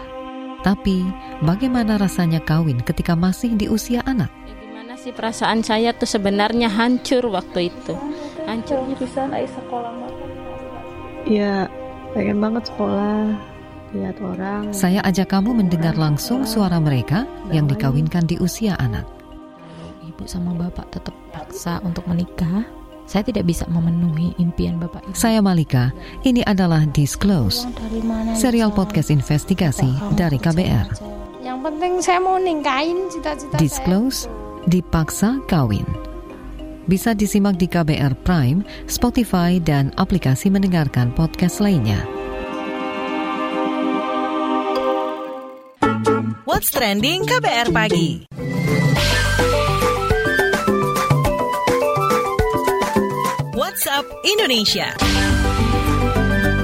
Tapi, 0.60 1.00
bagaimana 1.40 1.96
rasanya 1.96 2.44
kawin 2.44 2.84
ketika 2.84 3.16
masih 3.16 3.56
di 3.56 3.64
usia 3.64 4.04
anak? 4.04 4.28
Gimana 4.44 5.00
sih 5.00 5.16
perasaan 5.16 5.64
saya 5.64 5.96
tuh 5.96 6.08
sebenarnya 6.08 6.68
hancur 6.68 7.32
waktu 7.32 7.72
itu 7.72 7.96
hancurnya 8.50 8.94
bisa 8.98 9.20
naik 9.30 9.46
sekolah 9.54 9.94
ya 11.28 11.70
pengen 12.16 12.42
banget 12.42 12.66
sekolah 12.66 13.38
lihat 13.90 14.16
orang. 14.22 14.70
Saya 14.70 15.02
ajak 15.02 15.34
kamu 15.34 15.50
mendengar 15.66 15.98
langsung 15.98 16.46
suara 16.46 16.78
mereka 16.78 17.26
yang 17.50 17.66
dikawinkan 17.66 18.22
di 18.22 18.38
usia 18.38 18.78
anak. 18.78 19.02
Ibu 20.06 20.30
sama 20.30 20.54
bapak 20.54 20.94
tetap 20.94 21.14
paksa 21.34 21.82
untuk 21.82 22.06
menikah. 22.06 22.62
Saya 23.10 23.26
tidak 23.26 23.50
bisa 23.50 23.66
memenuhi 23.66 24.38
impian 24.38 24.78
Bapak 24.78 25.02
Ibu. 25.02 25.18
Saya 25.18 25.42
Malika, 25.42 25.90
ini 26.22 26.46
adalah 26.46 26.86
Disclose, 26.94 27.66
serial 28.38 28.70
podcast 28.70 29.10
investigasi 29.10 29.90
dari 30.14 30.38
KBR. 30.38 30.94
Yang 31.42 31.58
penting 31.58 31.92
saya 31.98 32.22
mau 32.22 32.38
ningkain 32.38 33.10
cita-cita 33.10 33.58
Disclose, 33.58 34.30
dipaksa 34.70 35.42
kawin 35.50 36.09
bisa 36.90 37.14
disimak 37.14 37.54
di 37.54 37.70
KBR 37.70 38.18
Prime, 38.26 38.66
Spotify, 38.90 39.62
dan 39.62 39.94
aplikasi 39.94 40.50
mendengarkan 40.50 41.14
podcast 41.14 41.62
lainnya. 41.62 42.02
What's 46.42 46.74
Trending 46.74 47.30
KBR 47.30 47.70
Pagi 47.70 48.26
WhatsApp 53.54 54.04
Indonesia 54.26 54.92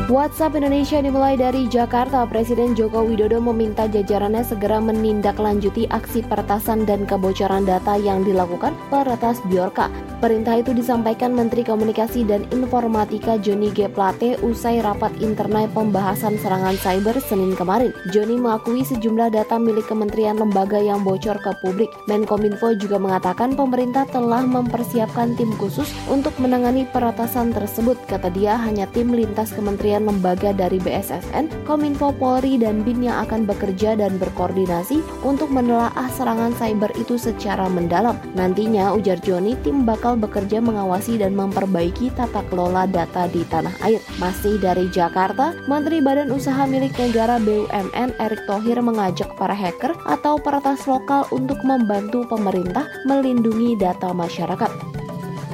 WhatsApp 0.07 0.55
Indonesia 0.55 1.03
dimulai 1.03 1.35
dari 1.35 1.67
Jakarta. 1.67 2.23
Presiden 2.31 2.79
Joko 2.79 3.03
Widodo 3.03 3.43
meminta 3.43 3.91
jajarannya 3.91 4.47
segera 4.47 4.79
menindaklanjuti 4.79 5.91
aksi 5.91 6.23
peretasan 6.25 6.87
dan 6.87 7.11
kebocoran 7.11 7.67
data 7.67 7.99
yang 7.99 8.23
dilakukan 8.23 8.73
peretas 8.87 9.43
Biorka. 9.51 9.91
Perintah 10.17 10.57
itu 10.57 10.73
disampaikan 10.73 11.37
Menteri 11.37 11.61
Komunikasi 11.61 12.25
dan 12.25 12.49
Informatika 12.49 13.37
Joni 13.37 13.69
G. 13.69 13.85
Plate 13.85 14.41
usai 14.41 14.81
rapat 14.81 15.13
internal 15.21 15.69
pembahasan 15.77 16.41
serangan 16.41 16.73
cyber 16.81 17.21
Senin 17.21 17.53
kemarin. 17.53 17.93
Joni 18.17 18.41
mengakui 18.41 18.81
sejumlah 18.81 19.37
data 19.37 19.61
milik 19.61 19.85
kementerian 19.85 20.41
lembaga 20.41 20.81
yang 20.81 21.05
bocor 21.05 21.37
ke 21.37 21.53
publik. 21.61 21.93
Menkominfo 22.09 22.73
juga 22.81 22.97
mengatakan 22.97 23.53
pemerintah 23.61 24.09
telah 24.09 24.41
mempersiapkan 24.41 25.37
tim 25.37 25.53
khusus 25.61 25.93
untuk 26.09 26.33
menangani 26.41 26.89
peretasan 26.89 27.53
tersebut. 27.53 28.01
Kata 28.09 28.33
dia 28.33 28.57
hanya 28.57 28.89
tim 28.97 29.13
lintas 29.13 29.53
kementerian 29.53 30.09
lembaga 30.09 30.57
dari 30.57 30.81
BSSN, 30.81 31.69
Kominfo 31.69 32.17
Polri, 32.17 32.57
dan 32.57 32.81
BIN 32.81 33.05
yang 33.05 33.29
akan 33.29 33.45
bekerja 33.45 34.01
dan 34.01 34.17
berkoordinasi 34.17 35.05
untuk 35.29 35.53
menelaah 35.53 36.09
serangan 36.17 36.57
cyber 36.57 36.89
itu 36.97 37.21
secara 37.21 37.69
mendalam. 37.69 38.17
Nantinya, 38.33 38.97
ujar 38.97 39.21
Joni, 39.21 39.59
tim 39.61 39.85
bakal 39.85 40.06
bekerja 40.14 40.62
mengawasi 40.62 41.19
dan 41.19 41.35
memperbaiki 41.35 42.14
tata 42.14 42.47
kelola 42.47 42.87
data 42.87 43.27
di 43.27 43.42
tanah 43.49 43.75
air. 43.83 43.99
Masih 44.23 44.61
dari 44.62 44.87
Jakarta, 44.92 45.57
Menteri 45.66 45.99
Badan 45.99 46.31
Usaha 46.31 46.69
Milik 46.69 46.95
Negara 46.95 47.42
BUMN 47.42 48.14
Erick 48.23 48.47
Thohir 48.47 48.79
mengajak 48.79 49.33
para 49.35 49.57
hacker 49.57 49.97
atau 50.07 50.38
peretas 50.38 50.85
lokal 50.85 51.25
untuk 51.33 51.59
membantu 51.66 52.29
pemerintah 52.29 52.87
melindungi 53.09 53.75
data 53.75 54.12
masyarakat. 54.12 55.06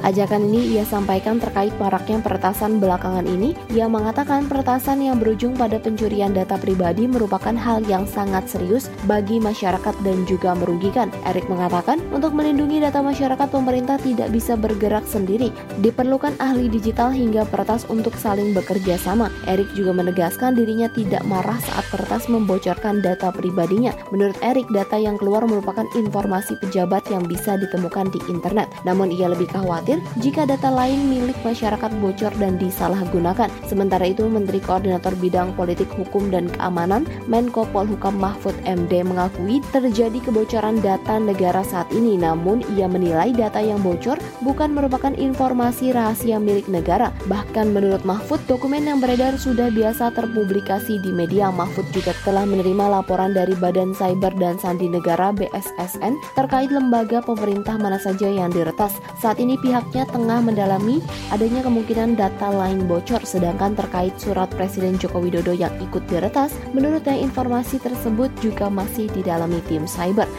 Ajakan 0.03 0.51
ini 0.51 0.75
ia 0.75 0.83
sampaikan 0.83 1.39
terkait 1.39 1.71
maraknya 1.79 2.19
peretasan 2.19 2.83
belakangan 2.83 3.23
ini. 3.23 3.55
Ia 3.71 3.87
mengatakan 3.87 4.51
peretasan 4.51 4.99
yang 4.99 5.15
berujung 5.15 5.55
pada 5.55 5.79
pencurian 5.79 6.35
data 6.35 6.59
pribadi 6.59 7.07
merupakan 7.07 7.55
hal 7.55 7.87
yang 7.87 8.03
sangat 8.03 8.51
serius 8.51 8.91
bagi 9.07 9.39
masyarakat 9.39 9.95
dan 10.03 10.27
juga 10.27 10.59
merugikan. 10.59 11.07
Erik 11.23 11.47
mengatakan, 11.47 12.03
untuk 12.11 12.35
melindungi 12.35 12.83
data 12.83 12.99
masyarakat 12.99 13.47
pemerintah 13.47 13.95
tidak 14.03 14.27
bisa 14.35 14.59
bergerak 14.59 15.07
sendiri. 15.07 15.55
Diperlukan 15.79 16.35
ahli 16.43 16.67
digital 16.67 17.15
hingga 17.15 17.47
peretas 17.47 17.87
untuk 17.87 18.19
saling 18.19 18.51
bekerja 18.51 18.99
sama. 18.99 19.31
Erik 19.47 19.71
juga 19.71 19.95
menegaskan 19.95 20.51
dirinya 20.51 20.91
tidak 20.91 21.23
marah 21.23 21.55
saat 21.63 21.87
peretas 21.87 22.27
membocorkan 22.27 22.99
data 22.99 23.31
pribadinya. 23.31 23.95
Menurut 24.11 24.35
Erik, 24.43 24.67
data 24.75 24.99
yang 24.99 25.15
keluar 25.15 25.47
merupakan 25.47 25.87
informasi 25.95 26.59
pejabat 26.59 27.07
yang 27.07 27.23
bisa 27.23 27.55
ditemukan 27.55 28.11
di 28.11 28.19
internet. 28.27 28.67
Namun 28.83 29.07
ia 29.07 29.31
lebih 29.31 29.47
khawatir 29.47 29.92
khawatir 29.93 30.21
jika 30.21 30.47
data 30.47 30.69
lain 30.71 31.09
milik 31.09 31.37
masyarakat 31.45 31.91
bocor 32.01 32.33
dan 32.39 32.57
disalahgunakan. 32.57 33.49
Sementara 33.67 34.05
itu, 34.07 34.25
Menteri 34.25 34.59
Koordinator 34.63 35.13
Bidang 35.19 35.53
Politik 35.53 35.89
Hukum 35.93 36.31
dan 36.31 36.49
Keamanan 36.49 37.05
Menko 37.29 37.67
Polhukam 37.69 38.17
Mahfud 38.17 38.55
MD 38.65 39.03
mengakui 39.05 39.61
terjadi 39.73 40.19
kebocoran 40.23 40.79
data 40.81 41.19
negara 41.19 41.61
saat 41.65 41.89
ini, 41.93 42.17
namun 42.17 42.63
ia 42.73 42.89
menilai 42.89 43.33
data 43.35 43.59
yang 43.59 43.81
bocor 43.81 44.17
bukan 44.41 44.73
merupakan 44.73 45.13
informasi 45.13 45.93
rahasia 45.93 46.39
milik 46.39 46.65
negara. 46.69 47.11
Bahkan 47.27 47.73
menurut 47.73 48.01
Mahfud, 48.07 48.41
dokumen 48.49 48.87
yang 48.87 49.03
beredar 49.03 49.37
sudah 49.37 49.69
biasa 49.69 50.13
terpublikasi 50.15 51.01
di 51.03 51.11
media. 51.11 51.51
Mahfud 51.53 51.85
juga 51.91 52.15
telah 52.23 52.47
menerima 52.47 53.01
laporan 53.01 53.35
dari 53.35 53.53
Badan 53.57 53.91
Cyber 53.93 54.33
dan 54.39 54.57
Sandi 54.57 54.87
Negara 54.87 55.35
BSSN 55.35 56.15
terkait 56.37 56.71
lembaga 56.71 57.19
pemerintah 57.19 57.75
mana 57.75 57.99
saja 57.99 58.29
yang 58.29 58.49
diretas. 58.53 58.95
Saat 59.19 59.41
ini 59.43 59.59
pihak 59.59 59.82
pihaknya 59.83 60.07
tengah 60.07 60.39
mendalami 60.39 61.03
adanya 61.27 61.59
kemungkinan 61.59 62.15
data 62.15 62.47
lain 62.47 62.87
bocor 62.87 63.19
sedangkan 63.27 63.75
terkait 63.75 64.15
surat 64.15 64.47
Presiden 64.55 64.95
Joko 64.95 65.19
Widodo 65.19 65.51
yang 65.51 65.75
ikut 65.83 66.07
diretas, 66.07 66.55
menurutnya 66.71 67.19
informasi 67.19 67.83
tersebut 67.83 68.31
juga 68.39 68.71
masih 68.71 69.11
didalami 69.11 69.59
tim 69.67 69.83
cyber. 69.83 70.31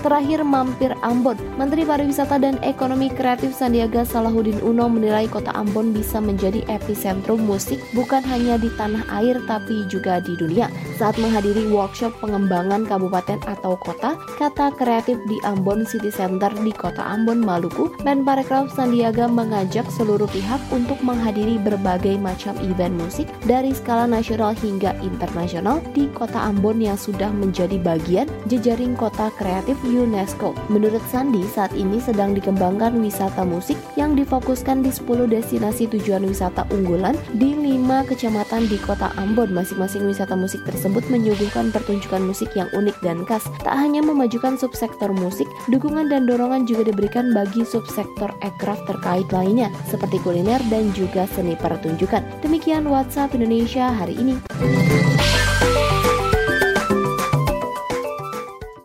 Terakhir 0.00 0.40
mampir 0.42 0.96
Ambon. 1.04 1.36
Menteri 1.60 1.84
Pariwisata 1.84 2.40
dan 2.40 2.56
Ekonomi 2.64 3.12
Kreatif 3.12 3.52
Sandiaga 3.52 4.02
Salahuddin 4.08 4.58
Uno 4.64 4.88
menilai 4.88 5.28
kota 5.28 5.52
Ambon 5.52 5.92
bisa 5.92 6.18
menjadi 6.18 6.64
epicentrum 6.72 7.44
musik 7.44 7.78
bukan 7.92 8.24
hanya 8.24 8.56
di 8.56 8.72
tanah 8.80 9.04
air 9.20 9.36
tapi 9.44 9.84
juga 9.92 10.18
di 10.24 10.34
dunia. 10.40 10.72
Saat 10.96 11.20
menghadiri 11.20 11.68
workshop 11.72 12.12
pengembangan 12.20 12.84
kabupaten 12.84 13.40
atau 13.48 13.76
kota, 13.76 14.16
kata 14.36 14.72
kreatif 14.76 15.20
di 15.28 15.36
Ambon 15.44 15.84
City 15.84 16.12
Center 16.12 16.52
di 16.60 16.72
kota 16.72 17.00
Ambon, 17.00 17.40
Maluku, 17.40 17.92
Menparekraf 18.04 18.72
Sandiaga 18.72 19.28
mengajak 19.28 19.88
seluruh 19.92 20.28
pihak 20.28 20.60
untuk 20.72 21.00
menghadiri 21.04 21.56
berbagai 21.60 22.16
macam 22.20 22.56
event 22.64 22.96
musik 22.96 23.28
dari 23.44 23.72
skala 23.72 24.04
nasional 24.08 24.56
hingga 24.56 24.96
internasional 25.04 25.80
di 25.92 26.08
kota 26.12 26.36
Ambon 26.36 26.80
yang 26.80 26.96
sudah 26.96 27.32
menjadi 27.32 27.76
bagian 27.80 28.28
jejaring 28.48 28.92
kota 28.96 29.32
kreatif 29.36 29.76
UNESCO. 29.90 30.54
Menurut 30.70 31.02
Sandi, 31.10 31.42
saat 31.50 31.74
ini 31.74 31.98
sedang 31.98 32.30
dikembangkan 32.32 32.94
wisata 33.02 33.42
musik 33.42 33.74
yang 33.98 34.14
difokuskan 34.14 34.86
di 34.86 34.94
10 34.94 35.26
destinasi 35.26 35.90
tujuan 35.90 36.22
wisata 36.22 36.62
unggulan 36.70 37.18
di 37.34 37.58
5 37.58 38.06
kecamatan 38.06 38.70
di 38.70 38.78
kota 38.78 39.10
Ambon. 39.18 39.50
Masing-masing 39.50 40.06
wisata 40.06 40.38
musik 40.38 40.62
tersebut 40.62 41.02
menyuguhkan 41.10 41.74
pertunjukan 41.74 42.22
musik 42.22 42.54
yang 42.54 42.70
unik 42.70 42.96
dan 43.02 43.26
khas. 43.26 43.42
Tak 43.66 43.74
hanya 43.74 44.00
memajukan 44.00 44.54
subsektor 44.54 45.10
musik, 45.10 45.50
dukungan 45.66 46.06
dan 46.06 46.24
dorongan 46.30 46.64
juga 46.64 46.86
diberikan 46.86 47.34
bagi 47.34 47.66
subsektor 47.66 48.30
aircraft 48.46 48.86
terkait 48.86 49.26
lainnya, 49.34 49.68
seperti 49.90 50.22
kuliner 50.22 50.62
dan 50.70 50.94
juga 50.94 51.26
seni 51.34 51.58
pertunjukan. 51.58 52.22
Demikian 52.40 52.86
WhatsApp 52.86 53.34
Indonesia 53.34 53.90
hari 53.90 54.14
ini. 54.14 54.38